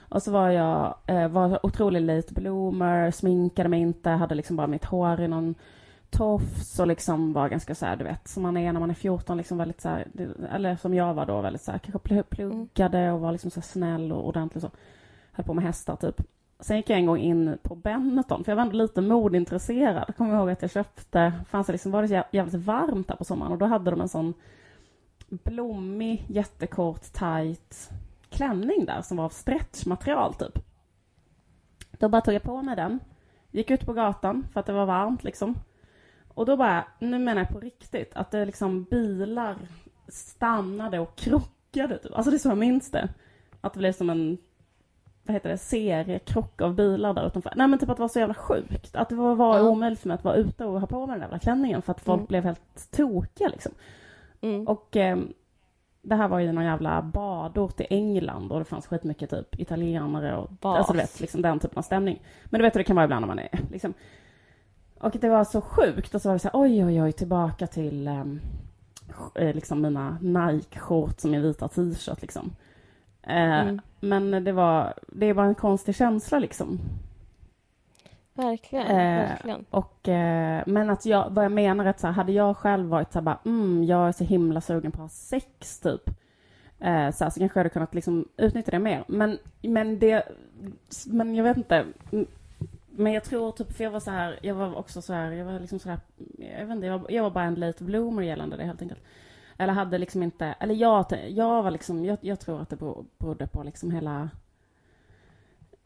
[0.10, 4.68] Och så var jag, eh, var otrolig late bloomer, sminkade mig inte, hade liksom bara
[4.68, 5.56] mitt hår i någon
[6.12, 8.94] tofs och liksom var ganska så här, du vet, som man är när man är
[8.94, 10.08] 14, liksom väldigt så här,
[10.52, 13.60] eller som jag var då, väldigt så här, kanske pl- pluggade och var liksom så
[13.60, 14.70] här snäll och ordentlig så.
[15.32, 16.22] Höll på med hästar typ.
[16.60, 20.04] Sen gick jag en gång in på Benetton, för jag var ändå lite modintresserad.
[20.08, 23.24] Jag kommer ihåg att jag köpte, fanns det liksom, var det jävligt varmt där på
[23.24, 24.34] sommaren och då hade de en sån
[25.30, 27.90] blommig, jättekort, tight
[28.30, 30.60] klänning där som var av stretchmaterial typ.
[31.92, 33.00] Då bara tog jag på mig den,
[33.52, 35.56] gick ut på gatan för att det var varmt liksom.
[36.34, 39.56] Och då bara, nu menar jag på riktigt, att det liksom bilar
[40.08, 42.14] stannade och krockade typ.
[42.16, 43.10] Alltså det är så jag minns det.
[43.62, 44.38] Att det blev som en,
[45.24, 47.54] vad heter det, seriekrock av bilar där utanför.
[47.56, 48.96] Nej men typ att det var så jävla sjukt.
[48.96, 49.64] Att det var, var Ja.
[49.70, 52.02] omöjligt för mig att vara ute och ha på mig den jävla klänningen för att
[52.02, 52.28] folk Mm.
[52.28, 53.72] blev helt tokiga liksom.
[54.42, 54.68] Mm.
[54.68, 55.18] Och eh,
[56.02, 60.36] det här var ju någon jävla badort i England och det fanns skitmycket typ italienare
[60.38, 60.78] och Bas.
[60.78, 62.22] alltså du vet liksom den typen av stämning.
[62.46, 63.94] Men du vet hur det kan vara ibland när man är liksom.
[65.02, 67.68] Och det var så sjukt och så var det så här, oj oj oj tillbaka
[67.68, 68.42] till ehm,
[69.36, 72.56] eh, liksom mina Nike-shorts och min vita t-shirt liksom.
[73.24, 73.82] Eh, Mm.
[74.00, 76.80] Men det var, det var en konstig känsla liksom.
[78.34, 79.66] Verkligen, Eh, verkligen.
[79.70, 82.90] Och, eh, men att jag, vad jag menar är att så här, hade jag själv
[82.90, 86.10] varit så här bara, mm, jag är så himla sugen på att ha sex typ.
[86.80, 89.04] Eh, så, här, så kanske jag hade kunnat liksom utnyttja det mer.
[89.08, 90.24] Men, men det,
[91.08, 91.86] men jag vet inte.
[93.02, 95.46] Men jag tror typ, för jag var så här, jag var också så här, jag
[95.46, 96.00] var liksom så här,
[96.38, 99.04] jag vet inte, jag var, jag var bara en late bloomer gällande det helt enkelt.
[99.58, 102.76] Eller hade liksom inte, eller jag, jag var liksom, jag, jag tror att det
[103.18, 104.30] berodde på liksom hela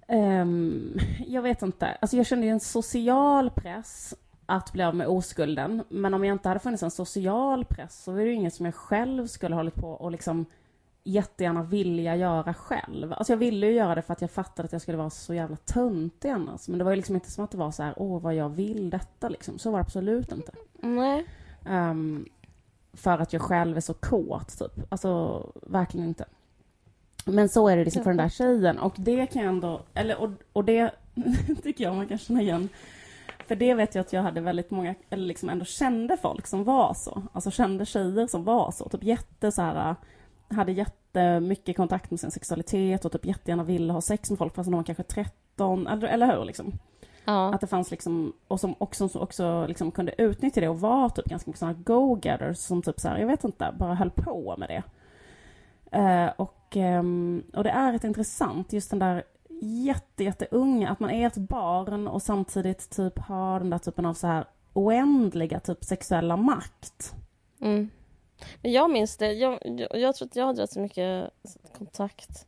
[0.07, 1.97] um, jag vet inte.
[2.01, 4.13] Alltså jag kände ju en social press
[4.45, 5.83] att bli av med oskulden.
[5.89, 8.65] Men om jag inte hade funnits en social press så var det ju inget som
[8.65, 10.45] jag själv skulle ha hållit på och liksom
[11.07, 13.13] jättegärna vilja göra själv.
[13.13, 15.33] Alltså jag ville ju göra det för att jag fattade att jag skulle vara så
[15.33, 16.67] jävla töntig annars.
[16.67, 18.49] Men det var ju liksom inte som att det var så här, åh vad jag
[18.49, 19.59] vill detta liksom.
[19.59, 20.51] Så var det absolut inte.
[20.73, 21.25] Nej.
[21.65, 22.25] Ehm,
[22.93, 24.91] för att jag själv är så kåt, typ.
[24.91, 26.25] Alltså, verkligen inte.
[27.25, 28.79] Men så är det liksom för den där tjejen.
[28.79, 29.81] Och det kan jag ändå...
[29.93, 30.91] Eller, och, och det
[31.63, 32.69] tycker jag man kan känna igen.
[33.47, 36.63] För det vet jag att jag hade väldigt många, eller liksom ändå kände folk som
[36.63, 37.23] var så.
[37.33, 38.89] Alltså kände tjejer som var så.
[38.89, 39.95] Typ jätte så här...
[40.49, 44.71] Hade jättemycket kontakt med sin sexualitet och typ jättegärna ville ha sex med folk fast
[44.71, 46.73] de var kanske 13, eller, eller hur liksom?
[47.25, 47.53] Ja.
[47.53, 51.09] Att det fanns liksom, och som också, som också liksom kunde utnyttja det och var
[51.09, 54.55] typ ganska mycket sådana go-getters som typ så här, jag vet inte, bara höll på
[54.57, 54.83] med det.
[55.97, 59.23] Eh, och, ehm, och det är ett intressant, just den där
[59.61, 64.13] jätte, jätteunga, att man är ett barn och samtidigt typ har den där typen av
[64.13, 67.15] så här oändliga typ sexuella makt.
[67.61, 67.89] Mm.
[68.61, 69.33] Men jag minns det.
[69.33, 71.29] Jag, jag, jag tror att jag hade rätt så mycket
[71.77, 72.47] kontakt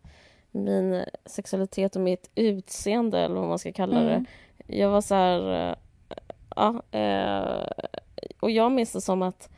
[0.52, 4.14] med min sexualitet och mitt utseende, eller vad man ska kalla det.
[4.14, 4.26] Mm.
[4.68, 5.70] Jag var så här...
[5.70, 5.76] eh,
[6.60, 7.68] Ja, eh,
[8.40, 9.50] och jag minns det som att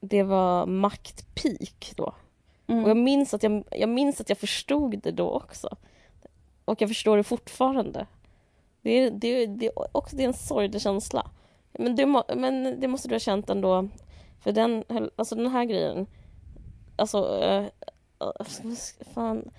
[0.00, 2.14] det var maktpeak då.
[2.66, 2.84] Mm.
[2.84, 5.76] Och jag minns, att jag, jag minns att jag förstod det då också.
[6.64, 8.06] Och jag förstår det fortfarande.
[8.82, 11.30] Det är, det det också, det är en sorglig känsla.
[11.72, 13.88] Men det, men det måste du ha känt ändå.
[14.40, 14.84] För den,
[15.16, 16.06] alltså den här grejen.
[16.96, 17.66] Alltså, eh,
[19.14, 19.50] fan.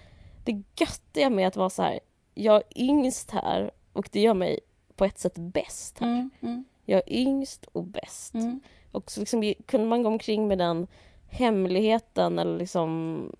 [0.45, 1.99] Det göttiga med att vara så här.
[2.33, 4.59] Jag är yngst här och det gör mig
[4.95, 6.07] på ett sätt bäst här.
[6.07, 8.33] Mm, mm, Jag är yngst och bäst.
[8.33, 8.59] mm.
[8.91, 10.87] Och så liksom, kunde man gå omkring med den
[11.27, 13.31] hemligheten eller liksom...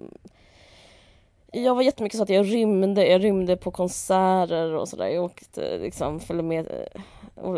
[1.51, 5.07] Jag var jättemycket så att jag rymde, jag rymde på konserter och sådär.
[5.07, 7.01] Jag åkte liksom, följde med eh,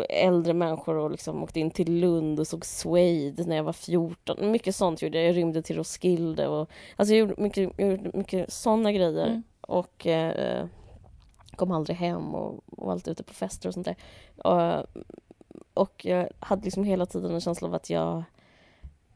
[0.08, 4.50] äldre människor och liksom åkte in till Lund och såg Suede när jag var 14.
[4.50, 5.28] Mycket sånt gjorde jag.
[5.28, 9.26] Jag rymde till Roskilde och alltså jag gjorde mycket, jag gjorde mycket sådana grejer.
[9.26, 9.42] Mm.
[9.60, 10.66] Och eh,
[11.56, 13.96] kom aldrig hem och, och var alltid ute på fester och sånt där.
[14.36, 14.86] Och,
[15.74, 18.24] och jag hade liksom hela tiden en känsla av att jag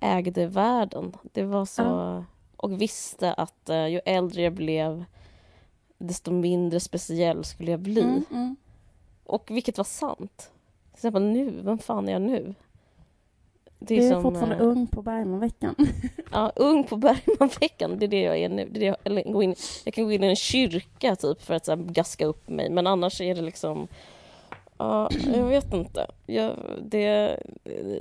[0.01, 1.17] ägde världen.
[1.33, 1.83] Det var så...
[1.83, 2.25] Ja.
[2.57, 5.05] Och visste att eh, ju äldre jag blev
[5.99, 8.01] desto mindre speciell skulle jag bli.
[8.01, 8.57] Mm, mm.
[9.25, 10.51] Och vilket var sant.
[10.91, 12.55] Till exempel nu, vem fan är jag nu?
[13.79, 15.75] Det Du är som, fortfarande eh, ung på Bergmanveckan.
[16.33, 18.69] Ja, ung på Bergmanveckan, det är det jag är nu.
[18.71, 21.43] Det är det jag, eller gå in, jag kan gå in i en kyrka typ
[21.43, 23.89] för att så här, gaska upp mig, men annars är det liksom...
[24.79, 26.07] Ja, jag vet inte.
[26.27, 27.37] Jag, det,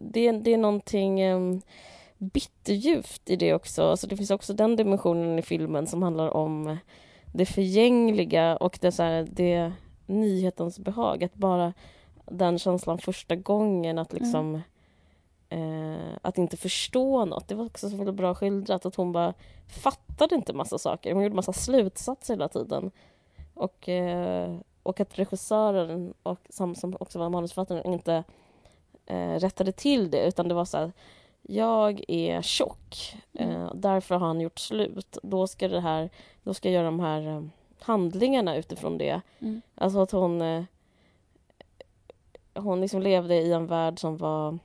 [0.01, 1.61] det, det är någonting um,
[2.17, 3.83] bitterljuvt i det också.
[3.83, 6.77] Alltså, det finns också den dimensionen i filmen som handlar om
[7.33, 9.71] det förgängliga och det, så här, det
[10.05, 11.23] nyhetens behag.
[11.23, 11.73] Att bara
[12.25, 14.61] den känslan första gången att liksom
[15.49, 17.47] eh, att inte förstå något.
[17.47, 19.33] Det var också så bra skildrat att hon bara
[19.83, 21.13] fattade inte massa saker.
[21.13, 22.91] Hon gjorde massa slutsatser hela tiden.
[23.53, 28.23] Och, eh, och att regissören, och, som, som också var manusförfattaren, inte
[29.05, 30.91] eh, rättade till det utan det var så här
[31.47, 35.17] jag är tjock, eh, därför har han gjort slut.
[35.23, 36.09] Då ska, det här,
[36.43, 37.43] då ska jag göra de här eh,
[37.79, 39.21] handlingarna utifrån det.
[39.39, 39.61] Mm.
[39.75, 40.63] Alltså att hon, eh,
[42.53, 44.59] hon liksom levde i en värld som var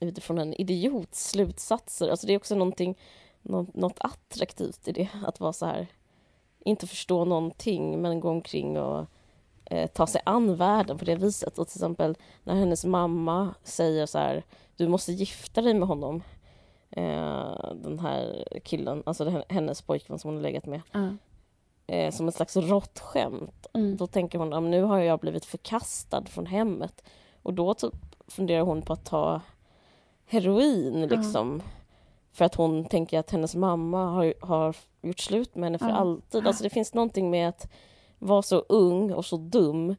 [0.00, 2.08] utifrån en idiots slutsatser.
[2.08, 2.98] Alltså det är också någonting,
[3.42, 5.86] något, något attraktivt i det, att vara så här,
[6.64, 9.06] inte förstå någonting men gå omkring och
[9.64, 11.58] eh, ta sig an världen på det viset.
[11.58, 14.44] Och till exempel när hennes mamma säger så här,
[14.82, 16.22] du måste gifta dig med honom.
[16.90, 20.80] Eh, den här killen, alltså hennes pojkvän som hon har legat med.
[20.92, 21.08] Ja.
[21.86, 23.66] Eh, som ett slags rått skämt.
[23.74, 23.96] Mm.
[23.96, 27.04] Då tänker hon, "Ja, men nu har jag blivit förkastad från hemmet.
[27.42, 27.94] Och då typ
[28.26, 29.40] funderar hon på att ta
[30.26, 31.62] heroin liksom.
[32.32, 36.46] För att hon tänker att hennes mamma har, har gjort slut med henne för alltid.
[36.46, 37.72] Alltså det finns någonting med att
[38.18, 39.96] vara så ung och så dum eh,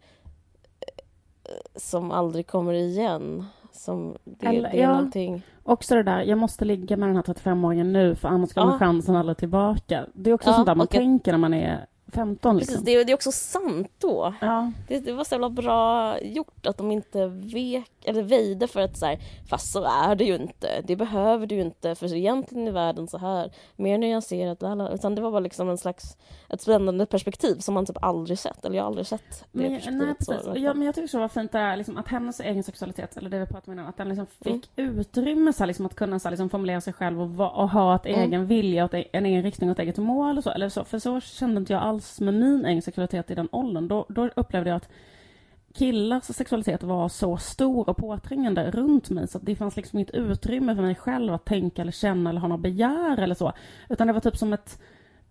[1.76, 3.46] som aldrig kommer igen.
[3.74, 4.90] Som det, Eller- det är ja.
[4.92, 5.42] någonting...
[5.64, 8.78] Också det där, jag måste ligga med den här 35-åringen nu för annars kommer Ja.
[8.80, 10.06] chansen aldrig tillbaka.
[10.14, 12.74] Det är också Ja, sånt där man jag- tänker när man är 15 liksom.
[12.74, 14.34] Precis, det, är- det är också sant då.
[14.42, 14.72] Ja.
[14.88, 18.98] Det, det var så jävla bra gjort att de inte vek, eller väjde för att
[18.98, 22.68] så här, fast så är det ju inte, det behöver du ju inte, för egentligen
[22.68, 24.89] är världen så här, mer nyanserat, lala.
[24.89, 26.18] utan det var bara liksom en slags,
[26.50, 29.72] ett spännande perspektiv som man typ aldrig sett, eller jag har aldrig sett det Men,
[29.76, 30.32] perspektivet nej, så.
[30.32, 30.48] precis.
[30.48, 33.30] alla Ja, men jag tycker så var fint där, liksom, att hennes egen sexualitet, eller
[33.30, 34.62] det vi pratade om innan, att den liksom Mm.
[34.62, 37.50] fick utrymme så här, liksom, att kunna så här, liksom, formulera sig själv och, va-
[37.50, 38.20] och ha ett Mm.
[38.20, 40.84] egen vilja, och ett, en egen riktning och ett eget mål och så, eller så.
[40.84, 43.88] För så kände inte jag alls med min egen sexualitet i den åldern.
[43.88, 44.89] Då, då upplevde jag att
[45.74, 50.12] killars sexualitet var så stor och påträngande runt mig så att det fanns liksom inget
[50.16, 53.54] utrymme för mig själv att tänka eller känna eller ha något begär eller så.
[53.90, 54.80] Utan det var typ som ett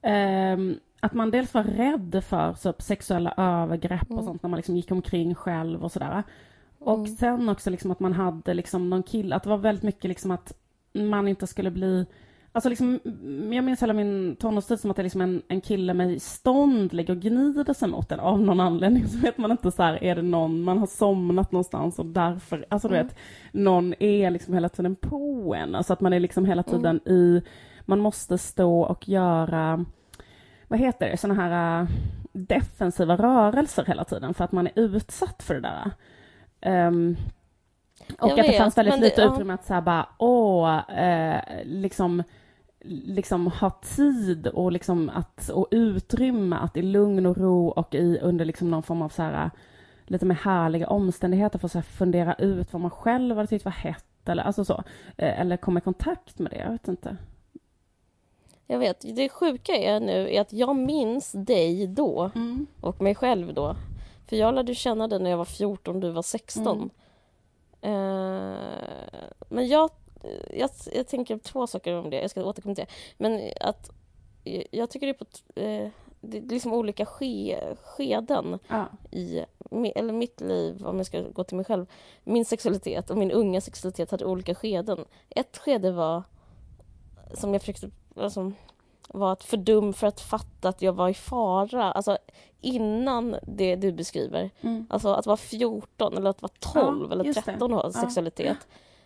[0.02, 4.24] ehm, att man dels var rädd för typ, sexuella övergrepp och Mm.
[4.24, 6.22] sånt när man liksom gick omkring själv och sådär.
[6.78, 7.07] Och Mm.
[7.16, 10.31] sen också liksom att man hade liksom någon kille, att det var väldigt mycket liksom
[10.31, 10.52] att
[10.92, 12.07] man inte skulle bli
[12.54, 15.60] Alltså liksom, mm, jag minns hela min tonårstid som att det är liksom en, en
[15.60, 19.06] kille med stånd ligger och gnider sig mot en av någon anledning.
[19.08, 22.66] Så vet man inte så här, är det någon, man har somnat någonstans och därför,
[22.68, 23.06] alltså du Mm.
[23.06, 23.16] vet,
[23.52, 25.74] någon är liksom hela tiden på en.
[25.74, 26.78] Alltså att man är liksom hela Mm.
[26.80, 27.42] tiden i,
[27.84, 29.84] man måste stå och göra,
[30.68, 31.88] vad heter det, sådana här äh,
[32.32, 35.90] defensiva rörelser hela tiden för att man är utsatt för det där.
[36.60, 37.16] Ehm,
[38.18, 39.32] och Jag att det vet, fanns väldigt det- lite ja.
[39.32, 42.22] utrymme att säga bara, åh, eh, liksom
[42.84, 48.18] liksom ha tid och liksom att och utrymme att i lugn och ro och i
[48.22, 49.50] under liksom någon form av så här
[50.06, 53.72] lite mer härliga omständigheter få så här fundera ut vad man själv hade tyckt var
[53.72, 54.84] hett eller alltså så
[55.16, 57.16] Eh, eller komma i kontakt med det, jag vet inte.
[58.66, 62.30] Jag vet, det sjuka är nu är att jag minns dig då
[62.80, 63.76] och mig själv då.
[64.28, 66.90] För jag lärde känna dig när jag var 14 du var 16.
[67.80, 67.90] Eh,
[69.48, 69.90] men jag,
[70.50, 72.92] jag, jag tänker två saker om det, jag ska återkomma till det.
[73.18, 73.90] Men att
[74.70, 75.90] jag tycker det är på eh,
[76.24, 78.87] det är liksom olika ske, skeden Ja.
[79.11, 79.44] i
[79.94, 81.87] eller mitt liv, om jag ska gå till mig själv.
[82.24, 85.04] Min sexualitet och min unga sexualitet hade olika skeden.
[85.30, 86.22] Ett skede var,
[87.35, 88.52] som jag försökte, alltså,
[89.08, 91.92] var att för dum för att fatta att jag var i fara.
[91.92, 92.18] Alltså
[92.61, 94.50] innan det du beskriver.
[94.61, 94.87] Mm.
[94.90, 97.52] Alltså att vara 14 eller att vara 12 Ja, eller just det.
[97.52, 97.90] 13 och ha
[98.44, 98.54] Ja.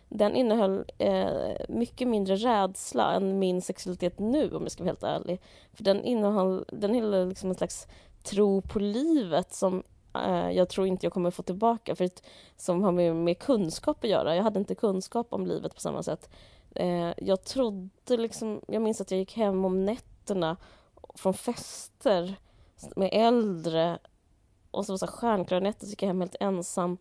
[0.09, 5.03] Den innehöll eh, mycket mindre rädsla än min sexualitet nu om jag ska vara helt
[5.03, 5.41] ärlig.
[5.73, 7.87] För den innehöll, den innehöll liksom en slags
[8.23, 9.83] tro på livet som
[10.15, 11.97] eh, jag tror inte jag kommer få tillbaka.
[11.97, 12.23] För att,
[12.57, 14.37] som har med, med kunskap att göra.
[14.37, 16.31] Jag hade inte kunskap om livet på samma sätt.
[16.75, 20.57] Eh, jag trodde liksom, jag minns att jag gick hem om nätterna
[21.15, 22.35] från fester
[22.97, 23.99] med äldre
[24.71, 26.99] och så var det stjärnklara nätter så gick jag hem helt ensam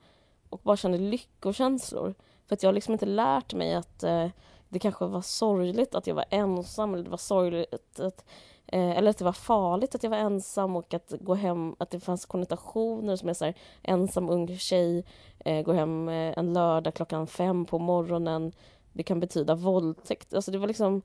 [0.49, 2.15] och bara kände lyckokänslor.
[2.47, 4.27] För att jag har liksom inte lärt mig att eh,
[4.69, 8.25] det kanske var sorgligt att jag var ensam eller det var sorgligt att,
[8.67, 11.89] eh, eller att det var farligt att jag var ensam och att gå hem, att
[11.89, 13.53] det fanns konnotationer som är så här
[13.83, 15.05] ensam ung tjej,
[15.39, 18.51] eh, gå hem eh, en lördag klockan fem på morgonen,
[18.93, 20.33] det kan betyda våldtäkt.
[20.33, 21.01] Alltså det var liksom,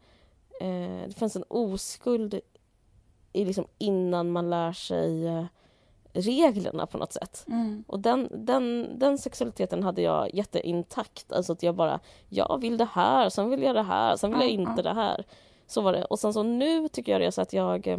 [0.60, 2.40] eh, det fanns en oskuld
[3.32, 5.44] i liksom innan man lär sig eh,
[6.12, 7.44] reglerna på något sätt.
[7.48, 7.84] Mm.
[7.86, 11.32] Och den, den, den sexualiteten hade jag jätteintakt.
[11.32, 14.40] Alltså att jag bara, jag vill det här, sen vill jag det här, sen vill
[14.40, 15.24] Ja, jag inte det här.
[15.66, 16.04] Så var det.
[16.04, 17.98] Och sen så nu tycker jag det är så att jag eh,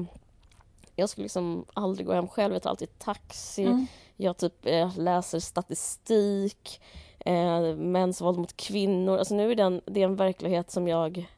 [0.95, 3.63] jag skulle liksom aldrig gå hem själv, jag tar alltid taxi.
[3.63, 3.88] Mm.
[4.15, 6.82] Jag typ eh, läser statistik,
[7.19, 9.17] eh, mäns våld mot kvinnor.
[9.17, 11.30] Alltså nu är den, det är en verklighet som jag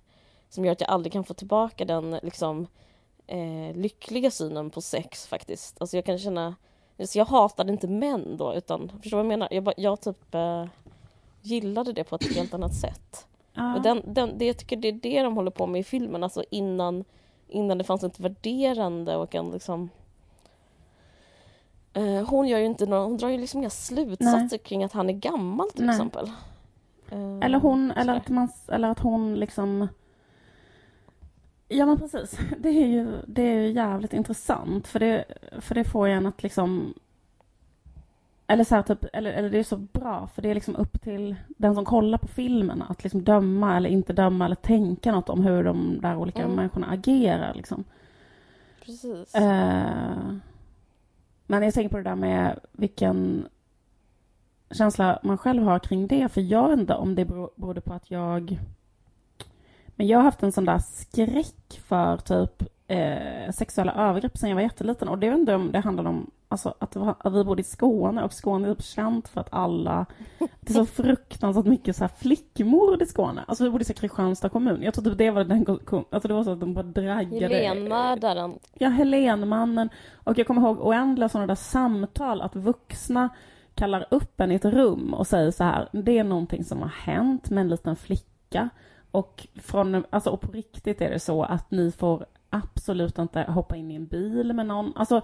[0.50, 2.68] som gör att jag aldrig kan få tillbaka den liksom
[3.28, 5.82] eh, lyckliga synen på sex faktiskt.
[5.82, 6.56] Alltså jag kan känna,
[7.06, 9.48] så jag hatade inte män då utan, förstår du vad jag menar?
[9.52, 10.66] Jag, bara, jag typ eh,
[11.42, 13.28] gillade det på ett helt annat sätt.
[13.54, 13.76] Ja.
[13.76, 16.24] Och den, den, det, jag tycker det är det de håller på med i filmen,
[16.24, 17.04] alltså innan,
[17.48, 19.90] innan det fanns ett värderande och en liksom
[21.94, 25.10] eh, hon, gör ju inte några, hon drar ju liksom inga slutsatser kring att han
[25.10, 25.96] är gammal till Nej.
[25.96, 26.32] exempel.
[27.10, 29.88] Eh, Eller hon, eller att, man, eller att hon liksom...
[31.74, 32.40] Ja men precis.
[32.58, 35.26] Det är ju, det är ju jävligt intressant för det,
[35.60, 36.94] för det får en att liksom...
[38.48, 41.02] Eller så här, typ, eller, eller det är så bra för det är liksom upp
[41.02, 45.30] till den som kollar på filmen att liksom döma eller inte döma eller tänka något
[45.30, 46.56] om hur de där olika Mm.
[46.56, 47.84] människorna agerar liksom.
[48.86, 49.36] Precis.
[49.36, 50.34] Eh,
[51.48, 53.48] men jag tänker på det där med vilken
[54.72, 56.30] känsla man själv har kring det.
[56.30, 58.60] För jag vet inte om det berodde på att jag...
[59.96, 64.56] Men jag har haft en sån där skräck för typ eh, sexuella övergrepp sen jag
[64.56, 65.08] var jätteliten.
[65.08, 67.64] Och det vet inte om det handlar om Alltså att, var, att vi bodde i
[67.64, 70.06] Skåne och Skåne är typ känt för att alla...
[70.40, 73.44] Det är så fruktansvärt mycket så här flickmord i Skåne.
[73.48, 74.82] Alltså vi bodde i Kristianstad kommun.
[74.82, 75.66] Jag tror typ det var den...
[76.10, 77.56] Alltså det var så att de bara draggade...
[77.56, 78.60] Helenmördaren.
[78.74, 79.90] Ja, Helenmannen.
[80.24, 83.30] Och jag kommer ihåg oändliga sådana där samtal att vuxna
[83.76, 86.90] kallar upp en i ett rum och säger så här, det är någonting som har
[86.90, 88.70] hänt med en liten flicka.
[89.14, 93.76] Och, från, alltså, och på riktigt är det så att ni får absolut inte hoppa
[93.76, 94.94] in i en bil med någon.
[94.96, 95.22] Alltså,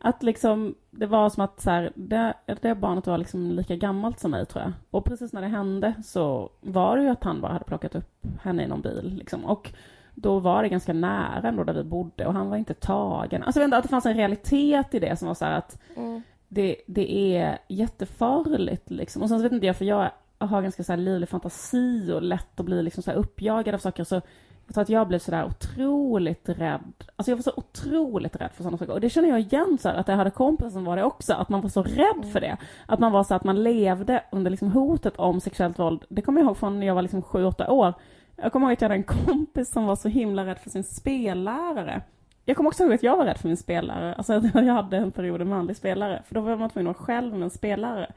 [0.00, 4.20] att liksom, det var som att så här, det, det barnet var liksom lika gammalt
[4.20, 4.72] som mig tror jag.
[4.90, 8.26] Och precis när det hände så var det ju att han bara hade plockat upp
[8.42, 9.44] henne i någon bil liksom.
[9.44, 9.72] Och
[10.14, 13.42] då var det ganska nära ändå där vi bodde och han var inte tagen.
[13.42, 16.22] Alltså inte, att det fanns en realitet i det som var så här att mm.
[16.48, 19.22] det, det är jättefarligt liksom.
[19.22, 20.10] Och sen så vet inte jag, för jag
[20.46, 24.04] har ganska så här livlig fantasi och lätt att bli liksom så uppjagad av saker.
[24.04, 24.22] Så
[24.66, 27.04] jag tror att jag blev sådär otroligt rädd.
[27.16, 28.92] Alltså jag var så otroligt rädd för sådana saker.
[28.92, 31.34] Och det känner jag igen så här, att jag hade kompisar som var det också.
[31.34, 32.56] Att man var så rädd för det.
[32.86, 36.04] Att man var så att man levde under liksom hotet om sexuellt våld.
[36.08, 37.94] Det kommer jag ihåg från när jag var liksom sju, åtta år.
[38.36, 40.84] Jag kommer ihåg att jag hade en kompis som var så himla rädd för sin
[40.84, 42.02] spellärare.
[42.44, 44.14] Jag kommer också ihåg att jag var rädd för min spellärare.
[44.14, 46.22] Alltså jag hade en period en manlig spelare.
[46.26, 48.12] För då var man tvungen att vara själv med en spelare.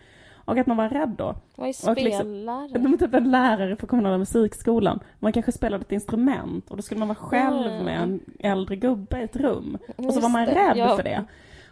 [0.45, 1.35] Och att man var rädd då.
[1.55, 2.67] Vad är spelare?
[2.67, 4.99] Liksom, typ en lärare på kommunala musikskolan.
[5.19, 7.85] Man kanske spelade ett instrument och då skulle man vara själv mm.
[7.85, 9.77] med en äldre gubbe i ett rum.
[9.95, 10.95] Och så var man rädd ja.
[10.95, 11.25] för det.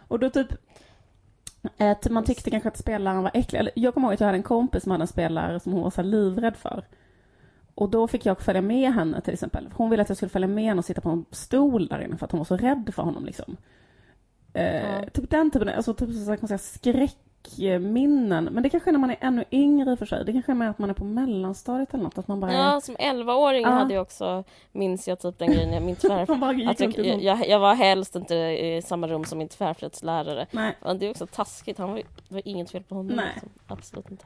[0.08, 0.48] Och då typ
[1.78, 3.58] eh, man tyckte kanske att spelaren var äcklig.
[3.58, 5.82] Eller, jag kommer ihåg att jag hade en kompis som hade en spelare som hon
[5.82, 6.84] var så livrädd för.
[7.74, 9.70] Och då fick jag följa med henne till exempel.
[9.74, 12.16] Hon ville att jag skulle följa med henne och sitta på en stol där inne
[12.16, 13.56] för att hon var så rädd för honom liksom.
[14.52, 15.04] Eh, ja.
[15.12, 17.16] Typ den typen, alltså typ så kan man säga skräck
[17.80, 18.44] minnen.
[18.44, 20.24] Men det kanske är när man är ännu yngre i och för sig.
[20.24, 22.18] Det kanske är med att man är på mellanstadiet eller något.
[22.18, 23.70] Att man bara Ja, som 11-åring ja.
[23.70, 26.68] hade jag också, minns jag typ den grejen, min tvärflöjt.
[26.70, 30.46] att jag, jag, jag, var helst inte i samma rum som min tvärflöjtslärare.
[30.98, 33.16] Det är också taskigt, han var, det var inget fel på honom.
[33.16, 33.30] Nej.
[33.34, 33.50] Liksom.
[33.66, 34.24] Absolut inte.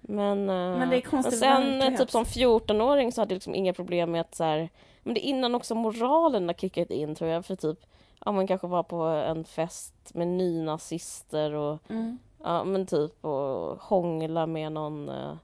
[0.00, 4.12] Men, men det är konstigt sen typ som 14-åring så hade jag liksom inga problem
[4.12, 4.68] med att så här,
[5.02, 7.78] men det är innan också moralen har kickat in tror jag för typ
[8.24, 12.18] ja man kanske var på en fest med nynazister och mm.
[12.42, 15.36] Ja men typ och hångla med någon eh,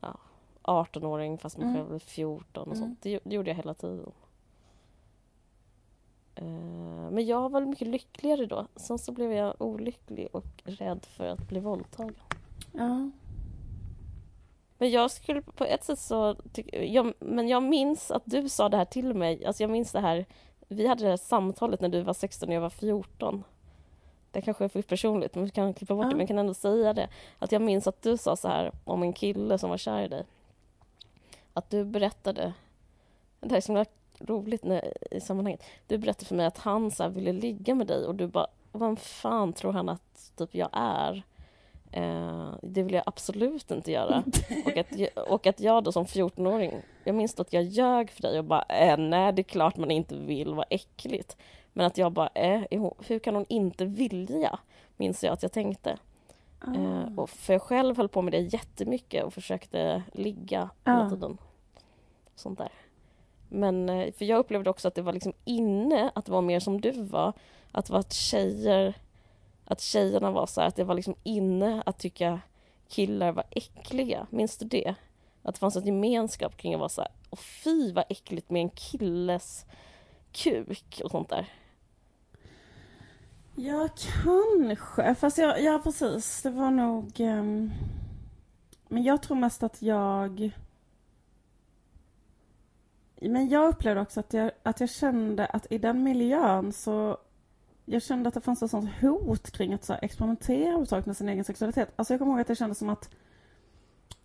[0.00, 0.16] ja,
[0.62, 1.76] 18-åring fast man mm.
[1.76, 2.78] själv är 14 och mm.
[2.78, 3.02] sånt.
[3.02, 4.12] Det, det, gjorde jag hela tiden.
[6.42, 8.66] Uh, men jag var mycket lyckligare då.
[8.76, 12.14] Sen så blev jag olycklig och rädd för att bli våldtagen.
[12.72, 13.10] Ja.
[14.78, 16.36] Men jag skulle på ett sätt så...
[16.72, 19.44] Jag, men jag minns att du sa det här till mig.
[19.44, 20.26] Alltså jag minns det här...
[20.68, 23.44] Vi hade det här samtalet när du var 16 och jag var 14
[24.34, 26.54] det kanske är för personligt, men vi kan klippa bort det, men jag kan ändå
[26.54, 27.08] säga det.
[27.38, 30.08] Att jag minns att du sa så här om en kille som var kär i
[30.08, 30.24] dig.
[31.52, 32.52] Att du berättade,
[33.40, 33.84] det här är så
[34.20, 35.62] roligt när, i sammanhanget.
[35.86, 38.98] Du berättade för mig att han så ville ligga med dig och du bara, vad
[38.98, 41.22] fan tror han att typ jag är?
[41.92, 44.24] Eh, det vill jag absolut inte göra.
[44.66, 48.38] och, att, och att jag då som 14-åring, jag minns att jag ljög för dig
[48.38, 51.36] och bara, eh, nej det är klart man inte vill, vad äckligt.
[51.76, 52.62] Men att jag bara, äh,
[53.06, 54.58] hur kan hon inte vilja?
[54.96, 55.98] Minns jag att jag tänkte.
[56.58, 56.74] Ah.
[56.74, 61.10] Eh, och för jag själv höll på med det jättemycket och försökte ligga hela ah.
[61.10, 61.38] tiden.
[62.34, 62.72] Sånt där.
[63.48, 66.80] Men eh, för jag upplevde också att det var liksom inne att vara mer som
[66.80, 67.32] du var.
[67.72, 68.94] Att vara att tjejer,
[69.64, 72.40] att tjejerna var så här, att det var liksom inne att tycka
[72.88, 74.26] killar var äckliga.
[74.30, 74.94] Minns du det?
[75.42, 78.62] Att det fanns en gemenskap kring att vara så här, och fy vad äckligt med
[78.62, 79.66] en killes
[80.32, 81.48] kuk och sånt där.
[83.56, 83.88] Ja,
[84.22, 85.14] kanske.
[85.14, 86.42] Fast jag, ja, precis.
[86.42, 87.20] Det var nog...
[87.20, 87.72] Um...
[88.88, 90.50] Men jag tror mest att jag...
[93.20, 97.18] Men jag upplevde också att jag, att jag kände att i den miljön så...
[97.84, 101.16] Jag kände att det fanns ett sånt hot kring att så här, experimentera överhuvudtaget med
[101.16, 101.92] sin egen sexualitet.
[101.96, 103.10] Alltså jag kommer ihåg att det kändes som att...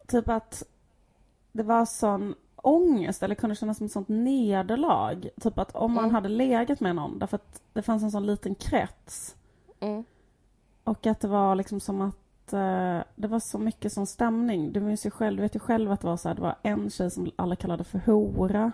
[0.07, 0.63] Typ att
[1.51, 5.30] det var sån ångest eller kunde kännas som ett sånt nederlag.
[5.41, 6.16] Typ att om man mm.
[6.16, 9.36] hade legat med någon därför att det fanns en sån liten krets.
[9.80, 10.03] Mm.
[10.84, 14.72] Och att det var liksom som att eh, det var så mycket sån stämning.
[14.72, 16.55] Du minns ju själv, du vet ju själv att det var så här, det var
[16.62, 18.72] en tjej som alla kallade för hora.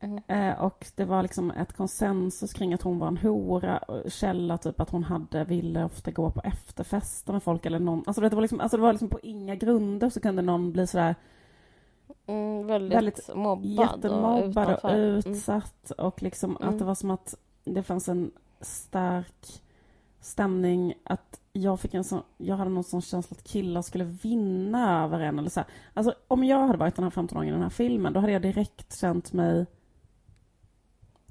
[0.00, 0.22] Mm.
[0.26, 3.84] Eh, och det var liksom ett konsensus kring att hon var en hora.
[4.06, 8.04] Källa typ att hon hade, ville ofta gå på efterfester med folk eller någon.
[8.06, 10.86] Alltså det var liksom, alltså det var liksom på inga grunder så kunde någon bli
[10.86, 11.14] sådär
[12.26, 15.00] Mm, väldigt, väldigt mobbad jättemobbad och, och mm.
[15.00, 15.92] utsatt.
[15.98, 16.06] Mm.
[16.06, 16.68] Och liksom mm.
[16.68, 17.34] att det var som att
[17.64, 18.30] det fanns en
[18.60, 19.62] stark
[20.20, 25.04] stämning att jag fick en sån, jag hade någon sån känsla att killar skulle vinna
[25.04, 25.68] över en eller så här.
[25.94, 28.42] Alltså om jag hade varit den här 15-åringen i den här filmen då hade jag
[28.42, 29.66] direkt känt mig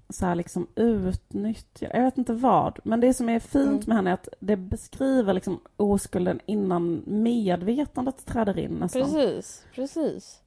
[0.09, 1.91] så här liksom utnyttjad.
[1.93, 2.79] Jag vet inte vad.
[2.83, 3.83] Men det som är fint Mm.
[3.87, 9.01] med henne är att det beskriver liksom oskulden innan medvetandet träder in nästan.
[9.01, 10.41] Precis, precis.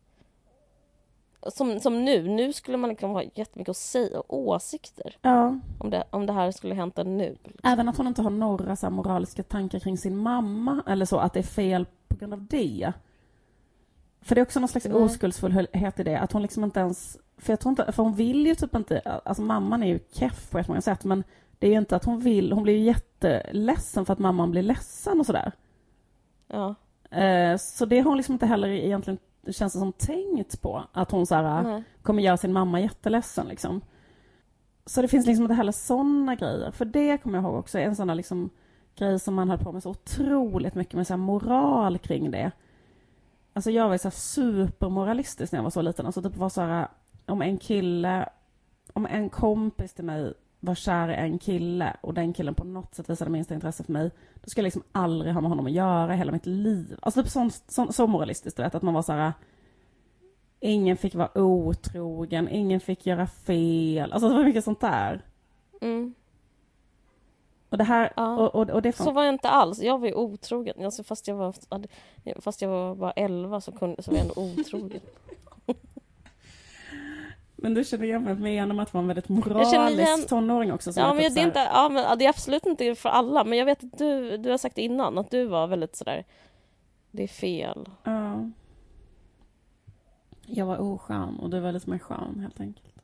[1.47, 5.59] Som, som nu, nu skulle man liksom ha jättemycket att säga och åsikter Ja.
[5.79, 7.37] om det, om det här skulle hända nu.
[7.63, 11.33] Även att hon inte har några så moraliska tankar kring sin mamma eller så, att
[11.33, 12.93] det är fel på grund av det.
[14.23, 14.95] För det är också någon slags Nej.
[14.95, 17.19] oskuldsfullhet i det, att hon liksom inte ens...
[17.39, 20.51] För jag tror inte, för hon vill ju typ inte, alltså mamman är ju keff
[20.51, 21.25] på ett många sätt, men
[21.59, 24.63] det är ju inte att hon vill, hon blir ju jätteledsen för att mamman blir
[24.63, 25.53] ledsen och sådär.
[26.49, 26.75] Ja,
[27.11, 30.85] Eh, så det har hon liksom inte heller egentligen, det känns som, tänkt på.
[30.93, 31.83] Att hon så här, nej.
[32.03, 33.81] kommer göra sin mamma jätteledsen liksom.
[34.87, 36.71] Så det finns liksom inte heller sådana grejer.
[36.71, 38.51] För det kommer jag ihåg också, en sån där liksom
[38.97, 42.51] grej som man höll på med så otroligt mycket med så moral kring det.
[43.53, 46.07] Alltså jag var så supermoralistisk när jag var så liten.
[46.07, 46.89] Alltså typ var så här,
[47.27, 48.29] om en kille,
[48.93, 52.95] om en kompis till mig var kär i en kille och den killen på något
[52.95, 55.73] sätt visade minsta intresse för mig, då skulle jag liksom aldrig ha med honom att
[55.73, 56.99] göra hela mitt liv.
[57.03, 59.33] Alltså typ sån, sån, så moralistiskt, du vet, att man var så här,
[60.61, 64.13] ingen fick vara otrogen, ingen fick göra fel.
[64.13, 65.21] Alltså det var mycket sånt där.
[65.81, 66.15] Mm.
[67.71, 68.37] Och det här, Ja.
[68.37, 69.81] och, och, och det Så var jag inte alls.
[69.83, 70.85] Jag var ju otrogen.
[70.85, 71.55] Alltså, fast, jag var,
[72.41, 75.01] fast jag var bara 11 så, kunde, så var jag ändå otrogen.
[77.63, 80.91] Men du känner igen menar med att vara en väldigt moralisk igen- tonåring också.
[80.97, 83.09] Ja, men typ det är, så inte, här- ja, men det är absolut inte för
[83.09, 83.45] alla.
[83.45, 86.25] Men jag vet att du, du har sagt innan att du var väldigt sådär...
[87.11, 87.89] Det är fel.
[88.05, 88.51] Ja.
[90.47, 92.95] Jag var oskön och du var lite mer skön helt enkelt.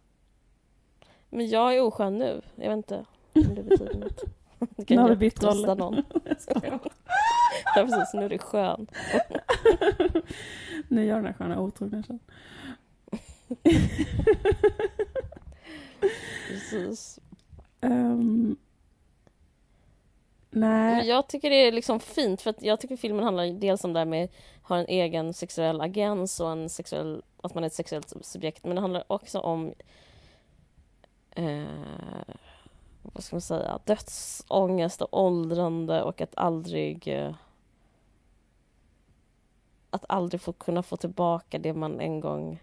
[1.30, 2.40] Men jag är oskön nu.
[2.54, 3.04] Jag vet inte
[3.34, 4.24] om det betyder något.
[4.76, 5.74] Det Nu har kan vi jag bytt roller.
[5.74, 5.94] någon.
[7.74, 8.14] Ja, precis.
[8.14, 8.86] Nu är det skön.
[10.88, 12.18] Nu gör den här sköna otrogna sen.
[16.48, 17.20] Precis.
[17.80, 18.56] Um,
[20.50, 21.08] nej.
[21.08, 23.98] Jag tycker det är liksom fint för att jag tycker filmen handlar dels om det
[23.98, 24.30] här med att
[24.62, 28.74] ha en egen sexuell agens och en sexuell, att man är ett sexuellt subjekt men
[28.74, 29.74] det handlar också om
[31.30, 31.64] eh,
[33.02, 37.34] vad ska man säga, dödsångest och åldrande och att aldrig eh,
[39.90, 42.60] att aldrig få kunna få tillbaka det man en gång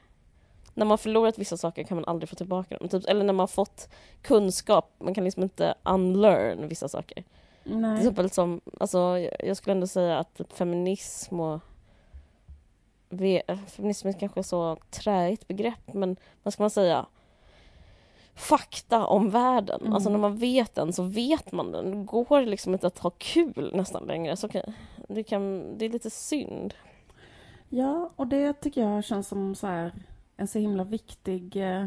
[0.74, 2.90] när man förlorat vissa saker kan man aldrig få tillbaka dem.
[2.90, 3.90] Typ, eller när man fått
[4.22, 7.24] kunskap, man kan liksom inte unlearn vissa saker.
[7.64, 7.98] Till nej.
[7.98, 8.98] exempel som, alltså
[9.40, 11.60] jag skulle ändå säga att typ feminism och
[13.10, 17.06] ve- feminism är kanske så träigt begrepp men vad ska man säga
[18.36, 19.82] fakta om världen.
[19.82, 19.94] Mm.
[19.94, 21.92] Alltså när man vet den så vet man den.
[21.92, 24.38] Det går liksom inte att ha kul nästan längre.
[24.38, 24.74] Så okej,
[25.10, 26.74] det, kan, det är lite synd.
[27.70, 29.92] Ja, och det tycker jag känns som så här,
[30.38, 31.86] en så himla viktig eh,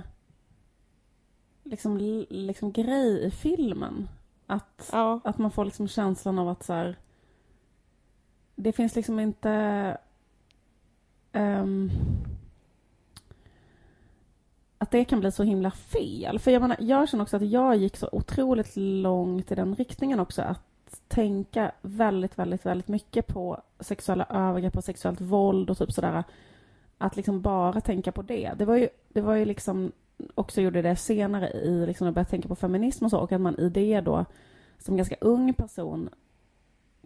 [1.64, 4.09] liksom, liksom grej i filmen.
[4.47, 6.97] Att, Ja, att man får liksom känslan av att så här,
[8.55, 9.51] det finns liksom inte
[11.32, 11.90] ehm,
[14.78, 16.38] att det kan bli så himla fel.
[16.38, 20.20] För jag menar, jag känner också att jag gick så otroligt långt i den riktningen
[20.20, 20.42] också.
[20.42, 20.62] Att
[21.09, 26.24] tänka väldigt, väldigt, väldigt mycket på sexuella övergrepp och sexuellt våld och typ sådär.
[26.99, 28.53] Att liksom bara tänka på det.
[28.59, 29.92] Det var ju, det var ju liksom
[30.34, 33.40] också gjorde det senare i liksom att börja tänka på feminism och så och att
[33.40, 34.24] man i det då
[34.78, 36.09] som ganska ung person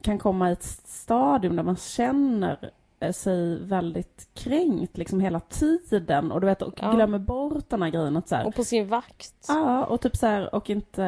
[0.03, 2.71] kan komma i ett stadium där man känner
[3.01, 6.93] eh, sig väldigt kränkt liksom hela tiden och du vet och Ja.
[6.93, 9.45] glömmer bort den här grejen att så här, och på sin vakt.
[9.49, 11.05] Ja, och typ så här, och inte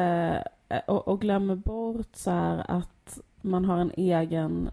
[0.69, 4.69] eh, och, och glömmer bort så här att man har en egen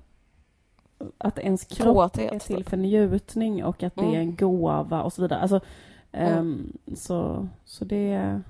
[1.18, 4.14] att ens kropp Kåthet, är till för njutning och att det Mm.
[4.14, 5.40] är en gåva och så vidare.
[5.40, 5.61] Alltså,
[6.12, 6.38] Mm.
[6.38, 8.40] ehm, så, så det...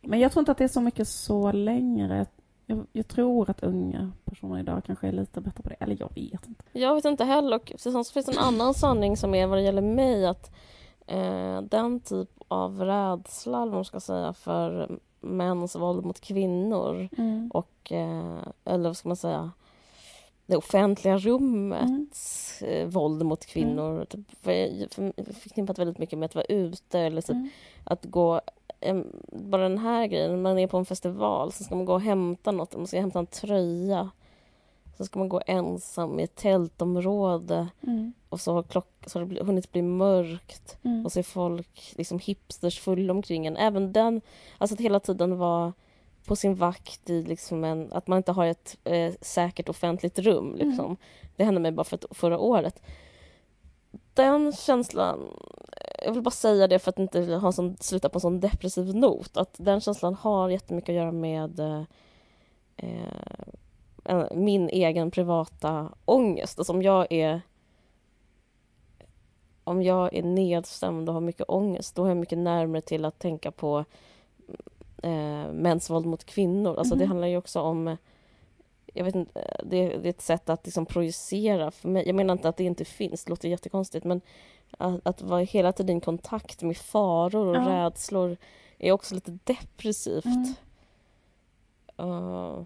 [0.00, 2.26] Men jag tror inte att det är så mycket så längre.
[2.66, 5.74] Jag, jag tror att unga personer idag kanske är lite bättre på det.
[5.80, 6.64] Eller jag vet inte.
[6.72, 7.56] Jag vet inte heller.
[7.56, 10.52] Och sen så finns det en annan sanning som är vad det gäller mig att
[11.06, 14.90] eh, den typ av rädsla, eller man ska säga, för
[15.20, 17.08] mäns våld mot kvinnor
[17.52, 19.50] och, eh, eller vad ska man säga,
[20.52, 24.04] det offentliga rummets eh, våld mot kvinnor.
[24.04, 27.48] Typ, för, för, förknippat väldigt mycket med att vara ute eller typ, Mm.
[27.84, 28.40] att gå
[29.32, 32.50] bara den här grejen, man är på en festival så ska man gå och hämta
[32.50, 34.10] något, man ska hämta en tröja
[34.96, 38.12] så ska man gå ensam i ett tältområde Mm.
[38.28, 41.04] och så har, klock, så har det hunnit bli mörkt Mm.
[41.04, 43.56] och så är folk liksom hipsters full omkring en.
[43.56, 44.20] Även den,
[44.58, 45.72] alltså att hela tiden vara
[46.26, 50.54] på sin vakt i liksom en, att man inte har ett eh, säkert offentligt rum.
[50.56, 50.96] Liksom.
[51.36, 52.82] Det hände mig bara för ett, förra året.
[54.14, 55.20] den känslan,
[56.04, 58.94] jag vill bara säga det för att inte ha sån, sluta på en sån depressiv
[58.96, 61.82] not, att den känslan har jättemycket att göra med eh,
[64.34, 66.58] min egen privata ångest.
[66.58, 67.40] Alltså om jag är
[69.64, 73.18] om jag är nedstämd och har mycket ångest, då är jag mycket närmare till att
[73.18, 73.84] tänka på
[75.02, 76.76] eh, mäns våld mot kvinnor.
[76.78, 76.98] Alltså mm.
[76.98, 77.10] det mhm.
[77.10, 77.96] handlar ju också om
[78.94, 82.06] jag vet inte, det, det, är ett sätt att liksom projicera för mig.
[82.06, 84.20] Jag menar inte att det inte finns, det låter jättekonstigt, men
[84.78, 87.68] att, att vara hela tiden i kontakt med faror och ja.
[87.68, 88.36] rädslor
[88.78, 90.24] är också lite depressivt.
[90.24, 90.54] Mm.
[92.00, 92.62] Uh,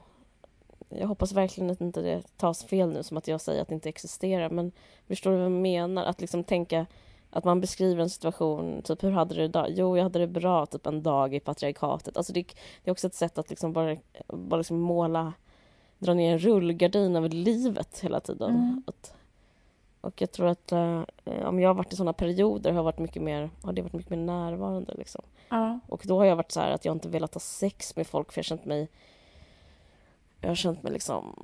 [0.88, 3.74] jag hoppas verkligen att inte det tas fel nu som att jag säger att det
[3.74, 4.72] inte existerar, men
[5.08, 6.04] förstår du vad jag menar?
[6.04, 6.86] Att liksom tänka
[7.36, 9.66] att man beskriver en situation, typ hur hade du det idag?
[9.70, 12.16] Jo, jag hade det bra typ en dag i patriarkatet.
[12.16, 12.42] Alltså det,
[12.84, 15.32] det är också ett sätt att liksom bara, bara liksom måla
[15.98, 18.50] dra ner en rullgardin över livet hela tiden.
[18.50, 18.82] Mm.
[18.86, 19.14] Att,
[20.00, 21.02] och jag tror att eh,
[21.44, 24.10] om jag har varit i såna perioder har, varit mycket mer, har det varit mycket
[24.10, 24.94] mer närvarande.
[24.94, 25.22] Liksom.
[25.48, 25.80] Ja.
[25.88, 28.32] Och då har jag varit så här att jag inte velat ha sex med folk
[28.32, 28.88] för jag har känt mig
[30.40, 31.34] jag har känt mig liksom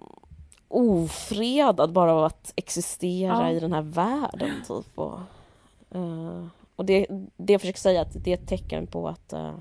[0.68, 3.50] ofredad bara av att existera ja.
[3.50, 4.50] i den här världen.
[4.68, 4.98] Typ.
[4.98, 5.18] Och,
[5.94, 9.58] uh, och det, det jag försöker säga att det är ett tecken på att uh,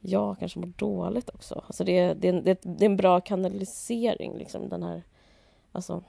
[0.00, 1.62] jag kanske mår dåligt också.
[1.66, 5.02] Alltså det, det, det, det är en bra kanalisering, liksom, den här...
[5.72, 6.02] Alltså.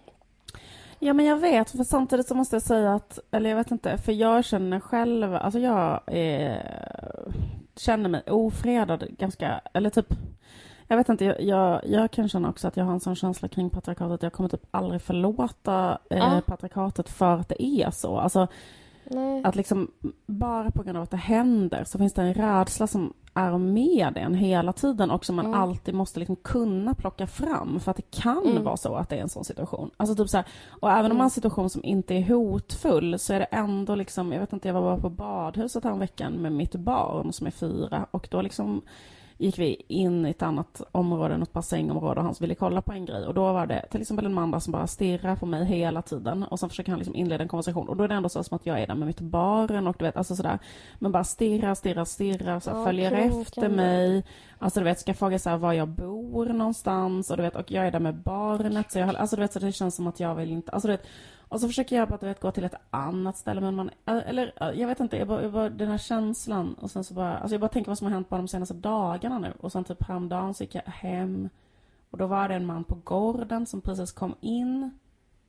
[0.99, 3.97] Ja, men jag vet, för samtidigt så måste jag säga att, eller jag vet inte,
[3.97, 6.61] för jag känner själv, alltså jag är,
[7.75, 10.13] känner mig ofredad ganska, eller typ,
[10.88, 13.47] jag vet inte, jag, jag, jag, kan känna också att jag har en sån känsla
[13.47, 16.41] kring patriarkatet, jag kommer typ aldrig förlåta eh, ah.
[16.41, 18.17] patriarkatet för att det är så.
[18.17, 18.47] Alltså,
[19.06, 19.41] Nej.
[19.43, 19.91] Att liksom,
[20.26, 24.18] bara på grund av att det händer så finns det en rädsla som är med
[24.18, 25.60] en hela tiden och som man mm.
[25.60, 28.64] alltid måste liksom kunna plocka fram för att det kan mm.
[28.64, 29.91] vara så att det är en sån situation.
[29.97, 31.12] Alltså typ så här, och även mm.
[31.12, 34.39] om man har en situation som inte är hotfull så är det ändå liksom, jag
[34.39, 38.28] vet inte, jag var bara på badhuset veckan med mitt barn som är fyra och
[38.32, 38.82] då liksom
[39.38, 43.05] gick vi in i ett annat område, något bassängområde och han ville kolla på en
[43.05, 45.65] grej och då var det till exempel en man där som bara stirrar på mig
[45.65, 48.29] hela tiden och sen försöker han liksom inleda en konversation och då är det ändå
[48.29, 50.59] så som att jag är där med mitt barn och du vet, alltså sådär.
[50.99, 54.23] Men bara stirrar, stirrar, stirrar, så här, följer efter mig.
[54.59, 57.71] Alltså du vet, ska fråga så här, var jag bor någonstans och du vet, och
[57.71, 60.19] jag är där med barnet så jag, alltså du vet, så det känns som att
[60.19, 61.07] jag vill inte, alltså du vet,
[61.54, 64.30] och så försöker jag bara du vet, gå till ett annat ställe, men man, äh,
[64.30, 67.14] eller äh, jag vet inte, jag bara, jag bara, den här känslan och sen så
[67.14, 69.54] bara, alltså jag bara tänker vad som har hänt bara de senaste dagarna nu.
[69.60, 71.49] Och sen typ häromdagen så gick jag hem
[72.10, 74.99] och då var det en man på gården som precis kom in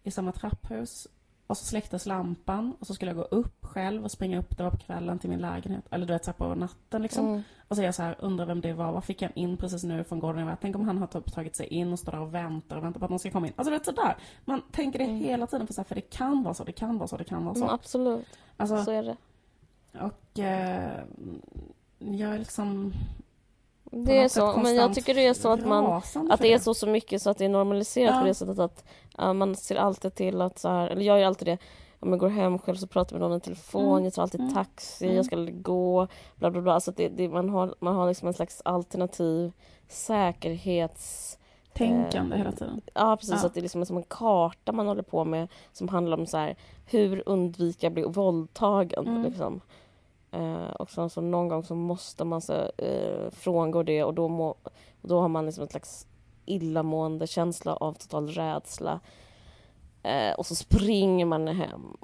[0.03, 1.09] i samma trapphus
[1.47, 4.71] och så släcktes lampan och så skulle jag gå upp själv och springa upp, var
[4.71, 5.85] på kvällen till min lägenhet.
[5.91, 7.29] Eller du vet, så på natten liksom.
[7.29, 7.43] Mm.
[7.69, 8.93] Och så är jag så här, undrar vem det var.
[8.93, 10.47] Vad fick han in precis nu från gården?
[10.47, 12.85] Jag tänk om han har typ tagit sig in och står där och väntar och
[12.85, 13.53] väntar på att någon ska komma in.
[13.57, 14.17] Alltså du vet sådär.
[14.45, 15.17] Man tänker det mm.
[15.17, 17.25] hela tiden för, så här, för det kan vara så, det kan vara så, det
[17.25, 17.63] kan vara så.
[17.63, 18.27] Mm, absolut.
[18.57, 19.17] Alltså, så är det.
[20.01, 21.05] Och eh,
[21.99, 22.93] jag är liksom
[23.97, 26.75] det är så, men jag tycker det är så att man att det är så
[26.75, 28.21] så mycket så att det är normaliserat ja.
[28.21, 28.85] på det sättet att
[29.23, 31.59] uh, man ser alltid till att så här, eller jag gör alltid det
[32.01, 34.05] om jag går hem själv så pratar jag med någon i telefon, mm.
[34.05, 34.55] jag tar alltid mm.
[34.55, 35.17] taxi, mm.
[35.17, 36.75] jag ska gå, bla bla bla.
[36.75, 39.53] Alltså det, det, man, har, man har liksom en slags alternativ
[39.89, 41.39] säkerhets...
[41.73, 42.81] Tänkande eh, hela tiden.
[42.95, 43.41] Ja, precis.
[43.43, 43.47] Ja.
[43.47, 46.37] Att det är liksom som en karta man håller på med som handlar om så
[46.37, 49.07] här, hur undvika bli våldtagen.
[49.07, 49.23] Mm.
[49.23, 49.61] Liksom.
[50.35, 54.29] Eh, och sen så någon gång så måste man så, eh, frångå det och då,
[54.29, 54.55] må,
[55.03, 56.07] då har man liksom en slags
[56.47, 59.01] illamående känsla av total rädsla.
[60.03, 61.97] Eh, och så springer man hem.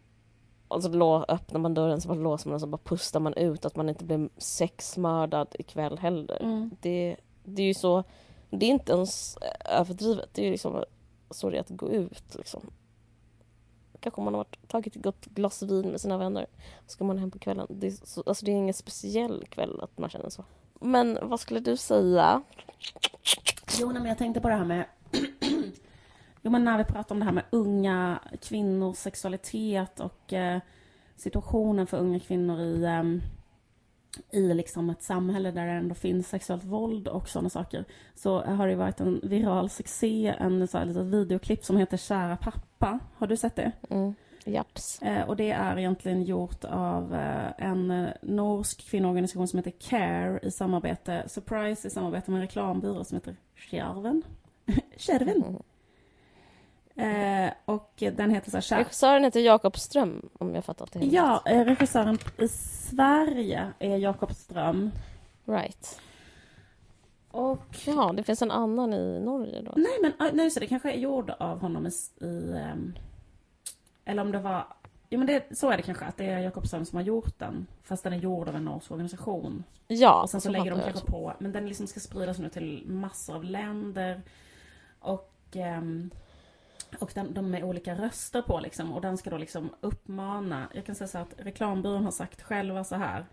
[0.68, 3.64] Och så öppnar man dörren, så bara låser man och så bara pustar man ut
[3.64, 6.42] att man inte blir sexmördad ikväll heller.
[6.42, 6.70] Mm.
[6.80, 8.04] Det, det är ju så,
[8.50, 10.84] det är inte ens överdrivet, det är liksom
[11.30, 12.70] så det är att gå ut liksom.
[14.00, 16.46] Kanske man har varit, tagit ett gott glas vin med sina vänner.
[16.86, 17.66] Så ska man hem på kvällen.
[17.70, 20.44] Det är, så, alltså det är ingen speciell kväll att man känner så.
[20.80, 22.42] Men vad skulle du säga?
[23.80, 24.84] Jo, men jag tänkte på det här med
[26.42, 30.60] Jo, men när vi pratar om det här med unga kvinnors sexualitet och eh,
[31.16, 33.02] situationen för unga kvinnor i, eh,
[34.30, 37.84] i liksom ett samhälle där det ändå finns sexuellt våld och sådana saker,
[38.14, 42.36] så har det varit en viral succé, en så här litet videoklipp som heter Kära
[42.36, 42.98] pappa.
[43.16, 43.72] Har du sett det?
[43.90, 44.14] Mm.
[44.44, 45.02] Japs.
[45.02, 50.40] Eh, och det är egentligen gjort av eh, en eh, norsk kvinnoorganisation som heter CARE
[50.42, 54.22] i samarbete, surprise, i samarbete med en reklambyrå som heter Kärven.
[54.96, 55.62] Kärven.
[57.00, 58.82] Eh, och den heter så här...
[58.82, 63.96] Regissören heter Jakob Ström, om jag fattat det helt Ja, eh, regissören i Sverige är
[63.96, 64.90] Jakob Ström.
[65.44, 66.00] Right.
[67.30, 67.76] Och...
[67.86, 69.72] Ja, det finns en annan i Norge då?
[69.76, 71.90] Nej, men ah, nej, så det kanske är gjord av honom i...
[72.24, 72.94] i um,
[74.04, 74.66] eller om det var
[75.12, 77.66] Ja men det, så är det kanske, att det är Jakobsson som har gjort den.
[77.82, 79.64] Fast den är gjord av en norsk organisation.
[79.86, 82.48] Ja, Och sen så så lägger de kanske på, men den liksom ska spridas nu
[82.48, 84.22] till massor av länder.
[85.00, 86.10] Och, ehm,
[86.98, 88.92] och den, de är olika röster på liksom.
[88.92, 92.84] Och den ska då liksom uppmana, jag kan säga så att reklambyrån har sagt själva
[92.84, 93.26] så här.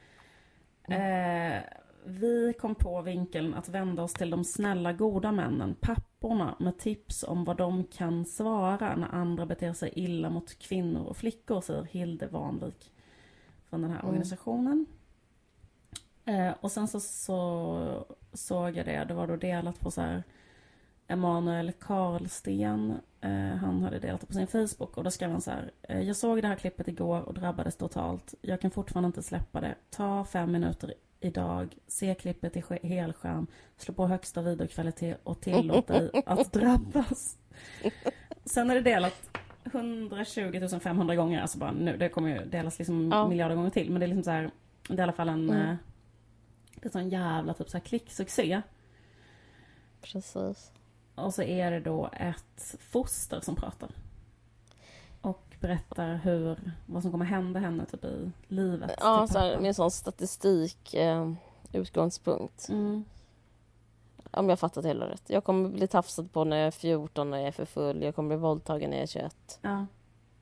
[0.83, 1.61] Eh,
[2.05, 7.23] vi kom på vinkeln att vända oss till de snälla goda männen, papporna, med tips
[7.23, 11.83] om vad de kan svara när andra beter sig illa mot kvinnor och flickor, säger
[11.83, 12.91] Hilde Vanvik
[13.69, 14.09] från den här Mm.
[14.09, 14.85] organisationen.
[16.25, 20.23] Eh, och sen så, så såg jag det, det var då delat på så här
[21.07, 22.93] Emanuel Karlsten,
[23.61, 25.71] han hade delat det på sin Facebook och då skrev han så här.
[25.82, 28.34] Eh, jag såg det här klippet igår och drabbades totalt.
[28.41, 29.75] Jag kan fortfarande inte släppa det.
[29.89, 33.47] Ta fem minuter idag, se klippet i helskärm,
[33.78, 37.38] slå på högsta videokvalitet och tillåt dig att drabbas.
[38.45, 39.30] Sen är det delat
[39.63, 43.28] 120 500 gånger, alltså bara nu, det kommer ju delas liksom Ja.
[43.28, 44.51] miljarder gånger till, men det är liksom så här,
[44.88, 45.61] det är i alla fall en, Mm.
[45.69, 45.75] eh,
[46.75, 48.61] det är en sån jävla typ så här klicksuccé.
[50.01, 50.71] Precis.
[51.18, 53.89] Och så är det då ett foster som pratar.
[55.22, 58.91] Och berättar hur, vad som kommer hända henne typ i livet.
[58.99, 61.34] Ja, så här, med en sån statistik eh,
[61.72, 62.70] utgångspunkt.
[62.70, 63.05] Mm.
[64.32, 65.24] Om jag fattat hela rätt.
[65.28, 68.01] Jag kommer bli tafsad på när jag är 14 när jag är för full.
[68.01, 69.59] Jag kommer bli våldtagen när jag är 21.
[69.61, 69.86] Ja,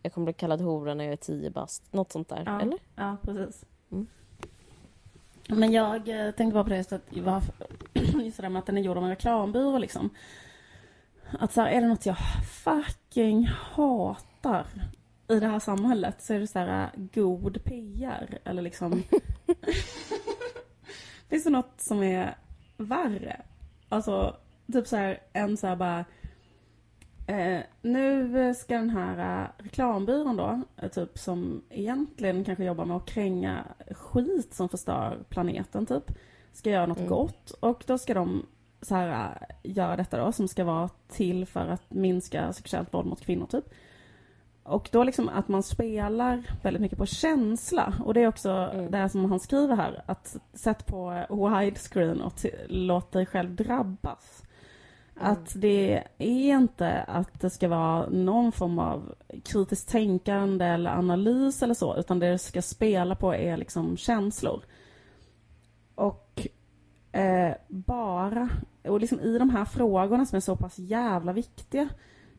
[0.02, 1.94] Jag kommer bli kallad hora när jag är 10 bast.
[1.94, 2.44] Något sånt där.
[2.46, 2.62] Ja.
[2.62, 2.80] Eller?
[2.96, 3.66] ja, precis.
[3.92, 4.08] Mm.
[5.48, 7.02] Men jag eh, tänkte bara på det just, att,
[7.94, 10.10] just det där med att den är gjord av en reklambyrå liksom.
[11.40, 12.18] Att så här, är det något jag
[12.64, 14.66] fucking hatar
[15.28, 19.04] i det här samhället så är det så här eh, god PR eller liksom
[21.30, 22.36] Finns det något som är
[22.78, 23.42] värre?
[23.90, 24.38] Alltså,
[24.74, 26.06] typ så här, en så här bara...
[27.28, 32.98] Eh, nu ska den här eh, reklambyrån då, eh, typ som egentligen kanske jobbar med
[32.98, 36.12] att kränga skit som förstör planeten typ,
[36.54, 37.10] ska göra något Mm.
[37.10, 37.52] gott.
[37.52, 38.46] Och då ska de
[38.86, 43.08] så här, eh, göra detta då, som ska vara till för att minska sexuellt våld
[43.08, 43.66] mot kvinnor typ.
[44.64, 47.94] Och då liksom att man spelar väldigt mycket på känsla.
[48.06, 48.92] Och det är också Mm.
[48.92, 50.04] det som han skriver här.
[50.06, 51.26] Att sätt på
[51.60, 54.44] widescreen och låt dig själv drabbas.
[55.20, 55.32] Mm.
[55.32, 61.64] Att det är inte att det ska vara någon form av kritiskt tänkande eller analys
[61.64, 61.98] eller så.
[61.98, 64.64] Utan det det ska spela på är liksom känslor.
[65.96, 66.48] Och
[67.12, 68.50] eh, bara,
[68.88, 71.90] och liksom i de här frågorna som är så pass jävla viktiga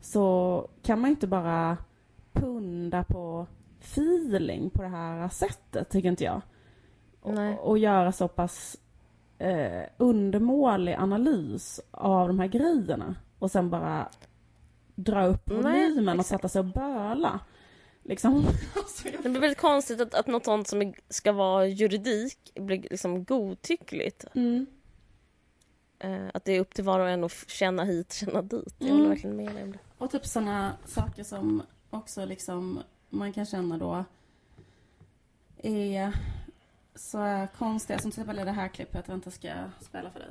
[0.00, 1.76] så kan man ju inte bara
[2.32, 3.46] punda på
[3.80, 6.42] feeling på det här sättet, tycker inte jag.
[7.24, 7.54] Nej.
[7.54, 8.76] Och, och göra så pass
[9.38, 14.08] eh, undermålig analys av de här grejerna och sen bara
[14.94, 17.40] dra upp volymen och sätta sig och böla.
[18.02, 18.44] Liksom.
[18.76, 23.24] Alltså, Det blir väldigt konstigt att, att något sånt som ska vara juridik blir liksom
[23.24, 24.24] godtyckligt.
[24.34, 24.66] mm.
[25.98, 28.74] Eh, att det är upp till var och en att känna hit, känna dit.
[28.78, 29.08] Jag Mm.
[29.08, 29.78] verkligen med dig om det.
[29.98, 34.04] Och typ sådana saker som också liksom man kan känna då
[35.62, 36.12] är
[36.94, 37.98] så konstiga.
[37.98, 39.48] Som till exempel det här klippet jag inte ska
[39.80, 40.28] spela för dig.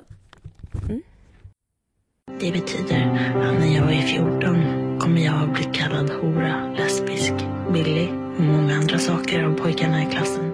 [2.40, 3.06] Det betyder
[3.36, 7.32] att när jag är 14 kommer jag att bli kallad hora, lesbisk,
[7.72, 10.45] billig och många andra saker av pojkarna i klassen.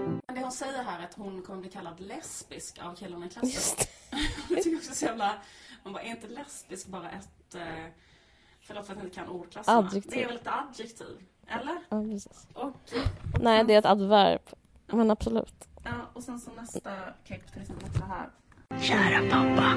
[1.12, 3.86] Att hon kommer bli kallad lesbisk av killarna i klassen.
[4.50, 5.34] Jag tycker också så jävla...
[5.84, 7.54] Man bara, är inte lesbisk bara ett...
[7.54, 7.62] Eh,
[8.60, 9.78] förlåt för att jag inte kan ordklasserna.
[9.78, 10.12] Adjektiv.
[10.12, 11.26] Det är väl ett adjektiv?
[11.46, 11.78] Eller?
[11.88, 12.46] Ja, precis.
[12.54, 12.76] Och,
[13.40, 14.40] Nej, det är ett adverb.
[14.86, 15.68] Men absolut.
[15.84, 16.96] ja, och sen så nästa
[17.26, 18.28] klipp till exempel också här.
[18.80, 19.74] Kära pappa.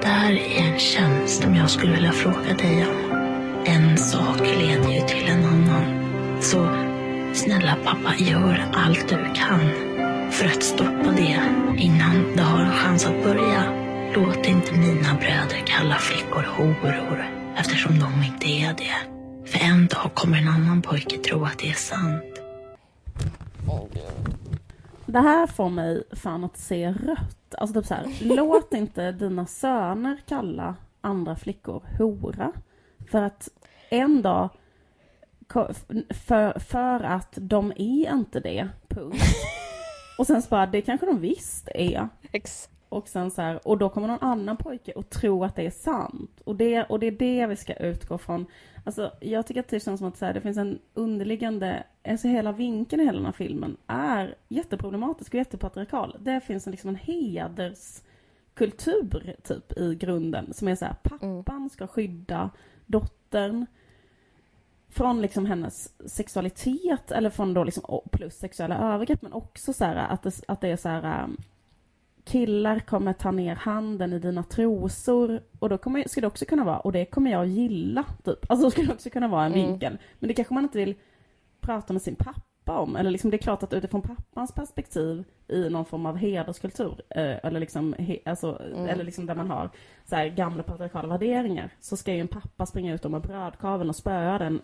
[0.00, 3.12] Det här är en tjänst som jag skulle vilja fråga dig om.
[3.66, 6.42] En sak leder ju till en annan.
[6.42, 6.68] Så
[7.34, 9.95] snälla pappa, gör allt du kan
[10.30, 11.40] för att stoppa det
[11.78, 13.62] innan det har en chans att börja.
[14.14, 17.24] Låt inte mina bröder kalla flickor horor
[17.56, 18.96] eftersom de inte är det.
[19.50, 22.40] För en dag kommer en annan pojke tro att det är sant.
[25.06, 27.54] Det här får mig fan att se rött.
[27.58, 32.52] Alltså typ så här, låt inte dina söner kalla andra flickor hora.
[33.10, 33.48] För att
[33.90, 34.48] en dag,
[36.26, 39.22] för, för att de är inte det, punkt.
[40.18, 42.08] Och sen så bara, det kanske de visst är.
[42.32, 42.68] Ex.
[42.88, 45.70] Och sen så här, och då kommer någon annan pojke och tro att det är
[45.70, 46.40] sant.
[46.44, 48.46] Och det, och det är det vi ska utgå från.
[48.84, 52.28] Alltså, jag tycker att det känns som att så här, det finns en underliggande, alltså
[52.28, 56.16] hela vinkeln i hela den här filmen är jätteproblematisk och jättepatriarkal.
[56.20, 61.86] Det finns en, liksom en hederskultur typ i grunden som är så här, pappan ska
[61.86, 62.50] skydda
[62.86, 63.66] dottern
[64.96, 69.96] från liksom hennes sexualitet eller från då liksom plus sexuella övergrepp men också så här
[69.96, 71.36] att det, att det är så här um,
[72.24, 76.64] killar kommer ta ner handen i dina trosor och då kommer, skulle det också kunna
[76.64, 78.50] vara, och det kommer jag gilla, typ.
[78.50, 79.66] Alltså det skulle också kunna vara en Mm.
[79.66, 79.98] vinkel.
[80.18, 80.94] Men det kanske man inte vill
[81.60, 82.40] prata med sin pappa
[82.72, 82.96] om.
[82.96, 87.44] Eller liksom det är klart att utifrån pappans perspektiv i någon form av hederskultur, eh,
[87.46, 88.86] eller liksom, he, alltså, Mm.
[88.88, 89.70] eller liksom där man har
[90.04, 93.96] så här gamla patriarkala värderingar, så ska ju en pappa springa ut med brödkaveln och
[93.96, 94.60] spöa den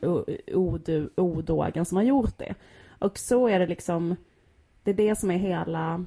[0.46, 2.54] odu- odågen som har gjort det.
[2.98, 4.16] Och så är det liksom,
[4.82, 6.04] det är det som är hela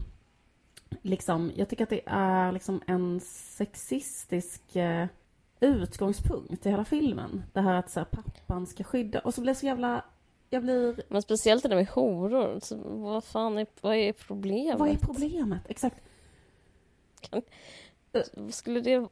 [1.01, 5.07] liksom, jag tycker att det är liksom en sexistisk eh,
[5.59, 7.43] utgångspunkt i hela filmen.
[7.53, 10.03] Det här att så här, pappan ska skydda, och så blir det så jävla,
[10.49, 12.59] jag blir, Men speciellt det där med horor.
[12.61, 14.79] Så vad fan är, vad är problemet?
[14.79, 15.61] vad är problemet?
[15.67, 15.95] Exakt.
[17.31, 17.43] Vad
[18.53, 19.07] Skulle det...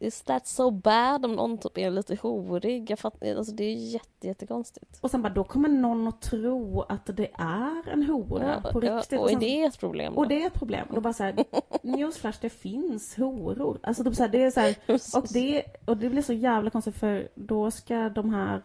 [0.00, 2.90] Is that so bad om någon typ är lite horig?
[2.90, 4.98] Jag fattar, alltså det är jätte, jättekonstigt.
[5.00, 8.84] Och sen bara, då kommer någon att tro att det är en hora Ja, på
[8.84, 9.18] ja, riktigt.
[9.20, 10.20] och är sen- det ett problem då?
[10.20, 10.86] och det är ett problem.
[10.88, 11.44] Och då bara så här,
[11.82, 13.78] newsflash, det finns horor.
[13.82, 14.76] Alltså typ det är så här,
[15.18, 18.62] Och det, och det blir så jävla konstigt för då ska de här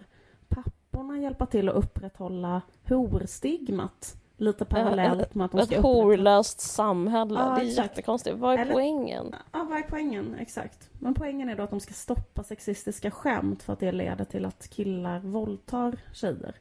[0.93, 4.15] papporna hjälpa till att upprätthålla horstigmat.
[4.37, 6.03] Lite parallellt med att de Ett ska upprätthålla...
[6.03, 7.39] horlöst samhälle.
[7.39, 7.89] Ja, det är exakt.
[7.89, 8.37] jättekonstigt.
[8.37, 9.35] Vad är Eller- poängen?
[9.51, 10.35] Ja, vad är poängen?
[10.39, 10.89] Exakt.
[10.99, 14.45] Men poängen är då att de ska stoppa sexistiska skämt för att det leder till
[14.45, 16.55] att killar våldtar tjejer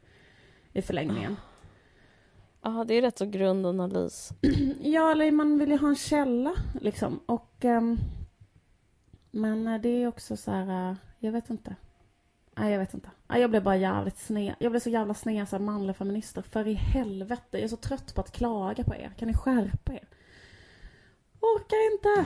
[0.73, 1.35] i förlängningen.
[2.61, 4.29] Ja, det är rätt så grundanalys.
[4.81, 7.19] Ja, eller man vill ju ha en källa liksom.
[7.25, 7.65] Och...
[7.65, 7.97] ehm,
[9.31, 11.75] men eh, det är också så här, eh, jag vet inte.
[12.55, 13.09] Nej, jag vet inte.
[13.27, 14.55] Nej, jag blev bara jävligt sned.
[14.59, 16.41] Jag blev så jävla sned så här manliga feminister.
[16.41, 19.11] För i helvete, jag är så trött på att klaga på er.
[19.17, 20.07] Kan ni skärpa er?
[21.39, 22.25] Orkar inte!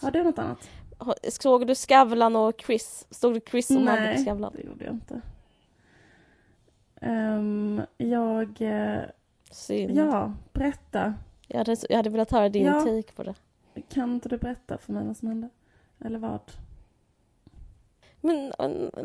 [0.00, 0.70] Har du något annat?
[1.28, 3.06] Såg du Skavlan och Chris?
[3.10, 4.52] Stod det Chris och Madde på Nej, Skavlan?
[4.56, 5.20] det gjorde jag inte.
[7.00, 8.60] Ehm, jag...
[9.50, 9.96] Synd.
[9.96, 11.14] ja, berätta.
[11.46, 12.80] Jag, hade, jag hade velat höra din Ja.
[12.80, 13.34] take på det.
[13.88, 15.48] Kan inte du berätta för mig vad som hände?
[15.98, 16.40] Eller vad?
[18.20, 18.52] Men,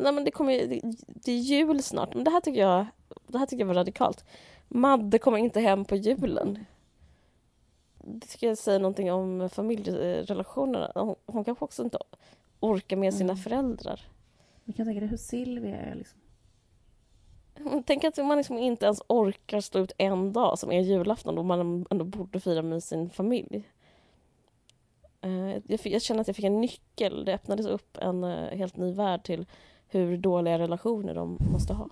[0.00, 2.14] nej, men det, kommer, ju- det, det är jul snart.
[2.14, 2.86] Men det här tycker jag,
[3.26, 4.24] det här tycker jag var radikalt.
[4.68, 6.64] Madde kommer inte hem på julen.
[7.98, 10.92] Det tycker jag säger någonting om familjerelationerna.
[10.94, 11.98] Hon, hon kanske också inte
[12.60, 13.42] orkar med sina Mm.
[13.42, 14.00] föräldrar.
[14.64, 16.18] Vi kan tänka dig hur Silvia är liksom.
[17.86, 21.42] Tänk att man liksom inte ens orkar stå ut en dag som är julafton då
[21.42, 23.68] man ändå borde fira med sin familj.
[25.20, 27.24] Eh, Jag, jag känner att jag fick en nyckel.
[27.24, 29.46] Det öppnades upp en eh, helt ny värld till
[29.88, 31.88] hur dåliga relationer de måste ha.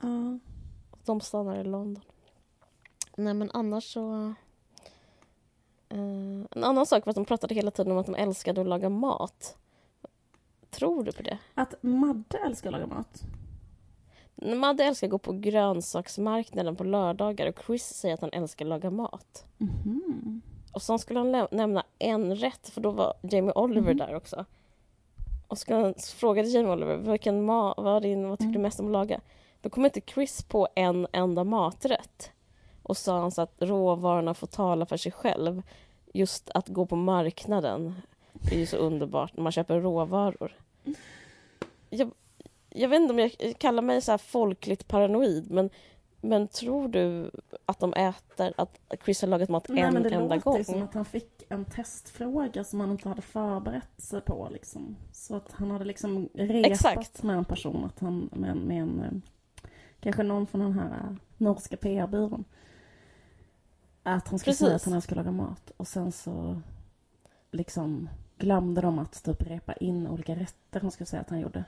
[0.00, 0.38] Ja.
[1.04, 2.02] De stannar i London.
[3.16, 4.34] Nej men annars så...
[5.88, 8.66] Eh, en annan sak var att de pratade hela tiden om att de älskade att
[8.66, 9.56] laga mat.
[10.70, 11.38] Tror du på det?
[11.54, 13.22] Att Madde älskar att laga mat.
[14.56, 18.68] Madde älskar att gå på grönsaksmarknaden på lördagar och Chris säger att han älskar att
[18.68, 19.44] laga mat.
[19.58, 20.40] Mhm.
[20.72, 23.96] Och sen skulle han nämna en rätt för då var Jamie Oliver Mhm.
[23.96, 24.44] där också.
[25.46, 28.52] Och så han frågade Jamie Oliver vilken ma- vad, din, vad tycker Mm.
[28.62, 29.20] du mest om att laga?
[29.60, 32.30] Då kom inte Chris på en enda maträtt.
[32.82, 35.62] Och sa han så att råvarorna får tala för sig själv.
[36.14, 37.94] Just att gå på marknaden
[38.52, 40.52] är ju så underbart när man köper råvaror.
[41.90, 42.10] Jag,
[42.68, 45.70] jag vet inte om jag kallar mig så här folkligt paranoid men,
[46.20, 47.30] men tror du
[47.66, 50.56] att de äter, att Chris har lagat mat Nej, en det enda låter gång?
[50.58, 54.96] ju som att han fick en testfråga som han inte hade förberett sig på liksom.
[55.12, 57.22] Så att han hade liksom repat Exakt.
[57.22, 59.12] med en person, att han, med, en- med en, eh,
[60.00, 62.44] kanske någon från den här eh, norska PR-byrån.
[64.02, 64.86] Att han skulle säga Precis.
[64.86, 66.60] att han att laga mat och sen så
[67.50, 71.64] liksom glömde de att typ repa in olika rätter han skulle säga att han gjorde.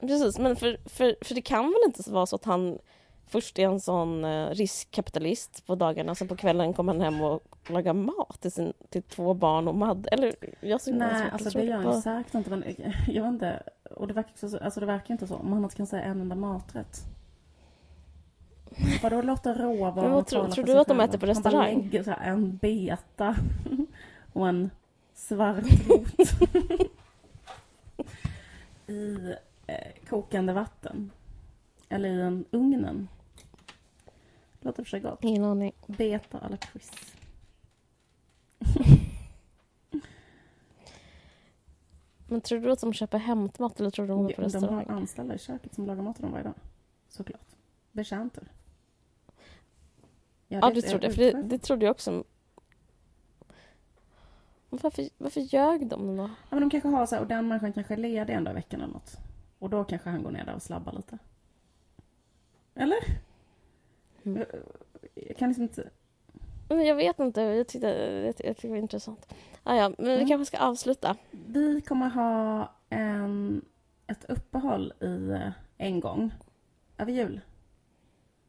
[0.00, 2.78] Precis, men för, för, för det kan väl inte vara så att han
[3.26, 7.42] först är en sån eh, riskkapitalist på dagarna sen på kvällen kommer han hem och
[7.68, 10.08] lagar mat till, sin, till två barn och Madde?
[10.08, 12.50] Eller jag ser Nej, alltså tror det gör han säkert inte.
[12.50, 12.64] Men
[13.08, 13.62] jag vet inte.
[13.96, 15.36] Och det verkar, så, alltså det verkar inte så.
[15.36, 17.00] Om han inte kan säga en enda maträtt.
[19.02, 21.82] Vadå låta råvarorna tror- tala tror för du att de äter på Han bara restaurang?
[21.82, 23.36] lägger så en beta
[24.32, 24.70] och en
[25.14, 26.20] svart rot
[28.86, 29.34] i
[29.66, 31.10] eh, kokande vatten.
[31.88, 33.08] Eller i en ugnen.
[34.60, 35.18] Låter för sig gott.
[35.24, 35.72] Ingen aning.
[35.86, 36.90] Beta eller Chris.
[42.26, 44.44] Men tror du att de köper hämtmat eller tror du de går på De har
[44.44, 44.86] restaurang?
[44.88, 46.54] anställda i köket som lagar mat till dem varje dag.
[47.08, 47.46] Såklart.
[47.92, 48.52] betjänter.
[50.48, 51.14] Ja, det trodde jag.
[51.14, 52.24] För det, det trodde jag också.
[54.80, 56.22] Varför, varför ljög de då?
[56.22, 58.52] Ja, men de kanske har så här, och den människan kanske är ledig en dag
[58.52, 59.16] i veckan eller något.
[59.58, 61.18] Och då kanske han går ner där och slabbar lite.
[62.74, 62.98] Eller?
[64.22, 64.44] Mm.
[65.14, 65.90] Jag, kan liksom inte...
[66.68, 67.40] Men jag vet inte.
[67.40, 67.88] Jag tyckte,
[68.26, 69.34] jag, tyckte det var intressant.
[69.62, 70.28] Ah, ja, men vi Mm.
[70.28, 71.16] kanske ska avsluta.
[71.30, 73.64] Vi kommer ha en,
[74.06, 76.30] ett uppehåll i eh, en gång
[76.98, 77.40] över jul.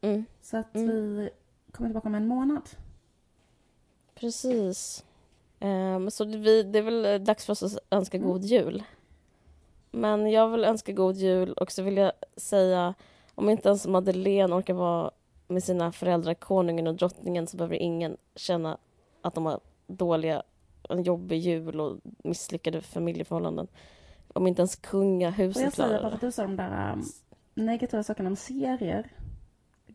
[0.00, 0.88] Mm, Så att Mm.
[1.16, 1.30] vi
[1.72, 2.62] kommer tillbaka om en månad.
[4.14, 5.04] precis.
[5.64, 8.28] Ehm, så det, vi, det är väl dags för oss att önska Mm.
[8.28, 8.82] god jul.
[9.90, 12.94] Men jag vill önska god jul och så vill jag säga
[13.34, 15.10] om inte ens Madeleine orkar vara
[15.48, 18.78] med sina föräldrar, konungen och drottningen så behöver ingen känna
[19.22, 20.42] att de har dåliga,
[20.88, 23.66] en jobbig jul och misslyckade familjeförhållanden.
[24.32, 26.14] Om inte ens kungahuset jag säger klarar bara det.
[26.14, 27.04] att du sa de där um,
[27.54, 29.10] negativa sakerna om serier.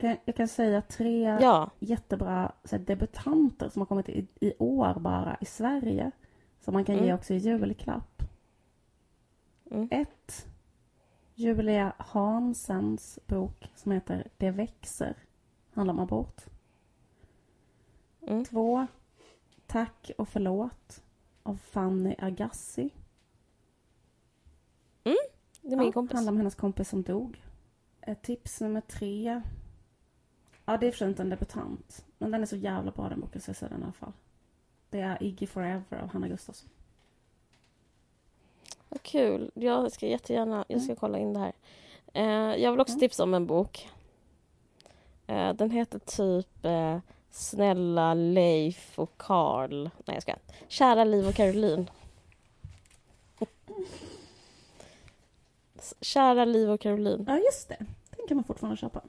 [0.02, 4.28] Jag kan, jag kan säga tre Ja, jättebra så här, debutanter som har kommit i,
[4.42, 6.12] i år bara i Sverige.
[6.60, 7.16] Som man kan ge Mm.
[7.16, 8.24] också i julklapp.
[9.72, 9.88] Mm.
[9.92, 10.48] Ett.
[11.36, 15.16] Julia Hansens bok som heter Det växer.
[15.74, 16.42] Handlar om abort.
[18.28, 18.46] Mm.
[18.46, 18.88] Två.
[19.68, 21.04] Tack och förlåt
[21.44, 22.90] av Fanny Agassi.
[25.04, 26.14] det är min Ja, kompis.
[26.16, 27.44] handlar om hennes kompis som dog.
[28.22, 29.42] Tips nummer tre.
[30.70, 32.06] Ja, det är för inte en debutant.
[32.18, 34.12] Men den är så jävla bra den boken så jag säger den i alla fall.
[34.90, 36.70] Det är Iggy Forever av Hanna Gustafsson.
[38.90, 39.52] Vad kul.
[39.54, 40.96] Jag ska jättegärna jag ska Mm.
[41.00, 41.54] kolla in det här.
[42.14, 43.00] Eh, jag vill också Mm.
[43.00, 43.90] tipsa om en bok.
[45.28, 47.00] Eh, den heter typ eh,
[47.32, 49.84] Snälla Leif och Karl.
[49.84, 50.36] Nej, jag ska.
[50.68, 51.90] Kära Liv och Caroline.
[56.02, 57.26] Kära Liv och Caroline.
[57.28, 57.78] Ja, just det.
[58.18, 59.02] Den kan man fortfarande köpa.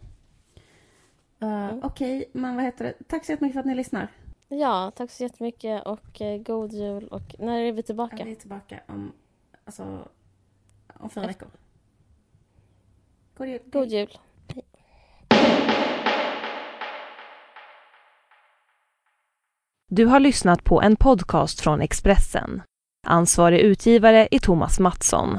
[1.43, 1.81] Uh, Mm.
[1.85, 2.95] Okej, men vad heter det?
[3.09, 4.09] Tack så jättemycket för att ni lyssnar.
[4.49, 7.09] Ja, tack så jättemycket och eh, god jul.
[7.09, 8.17] Och när är vi tillbaka?
[8.19, 9.13] Ja, vi är tillbaka om,
[9.65, 10.09] alltså,
[10.95, 11.49] om fyra veckor.
[13.35, 13.61] God jul.
[13.67, 14.19] God jul.
[19.89, 22.63] Du har lyssnat på en podcast från Expressen.
[23.07, 25.39] Ansvarig utgivare är Thomas Mattsson.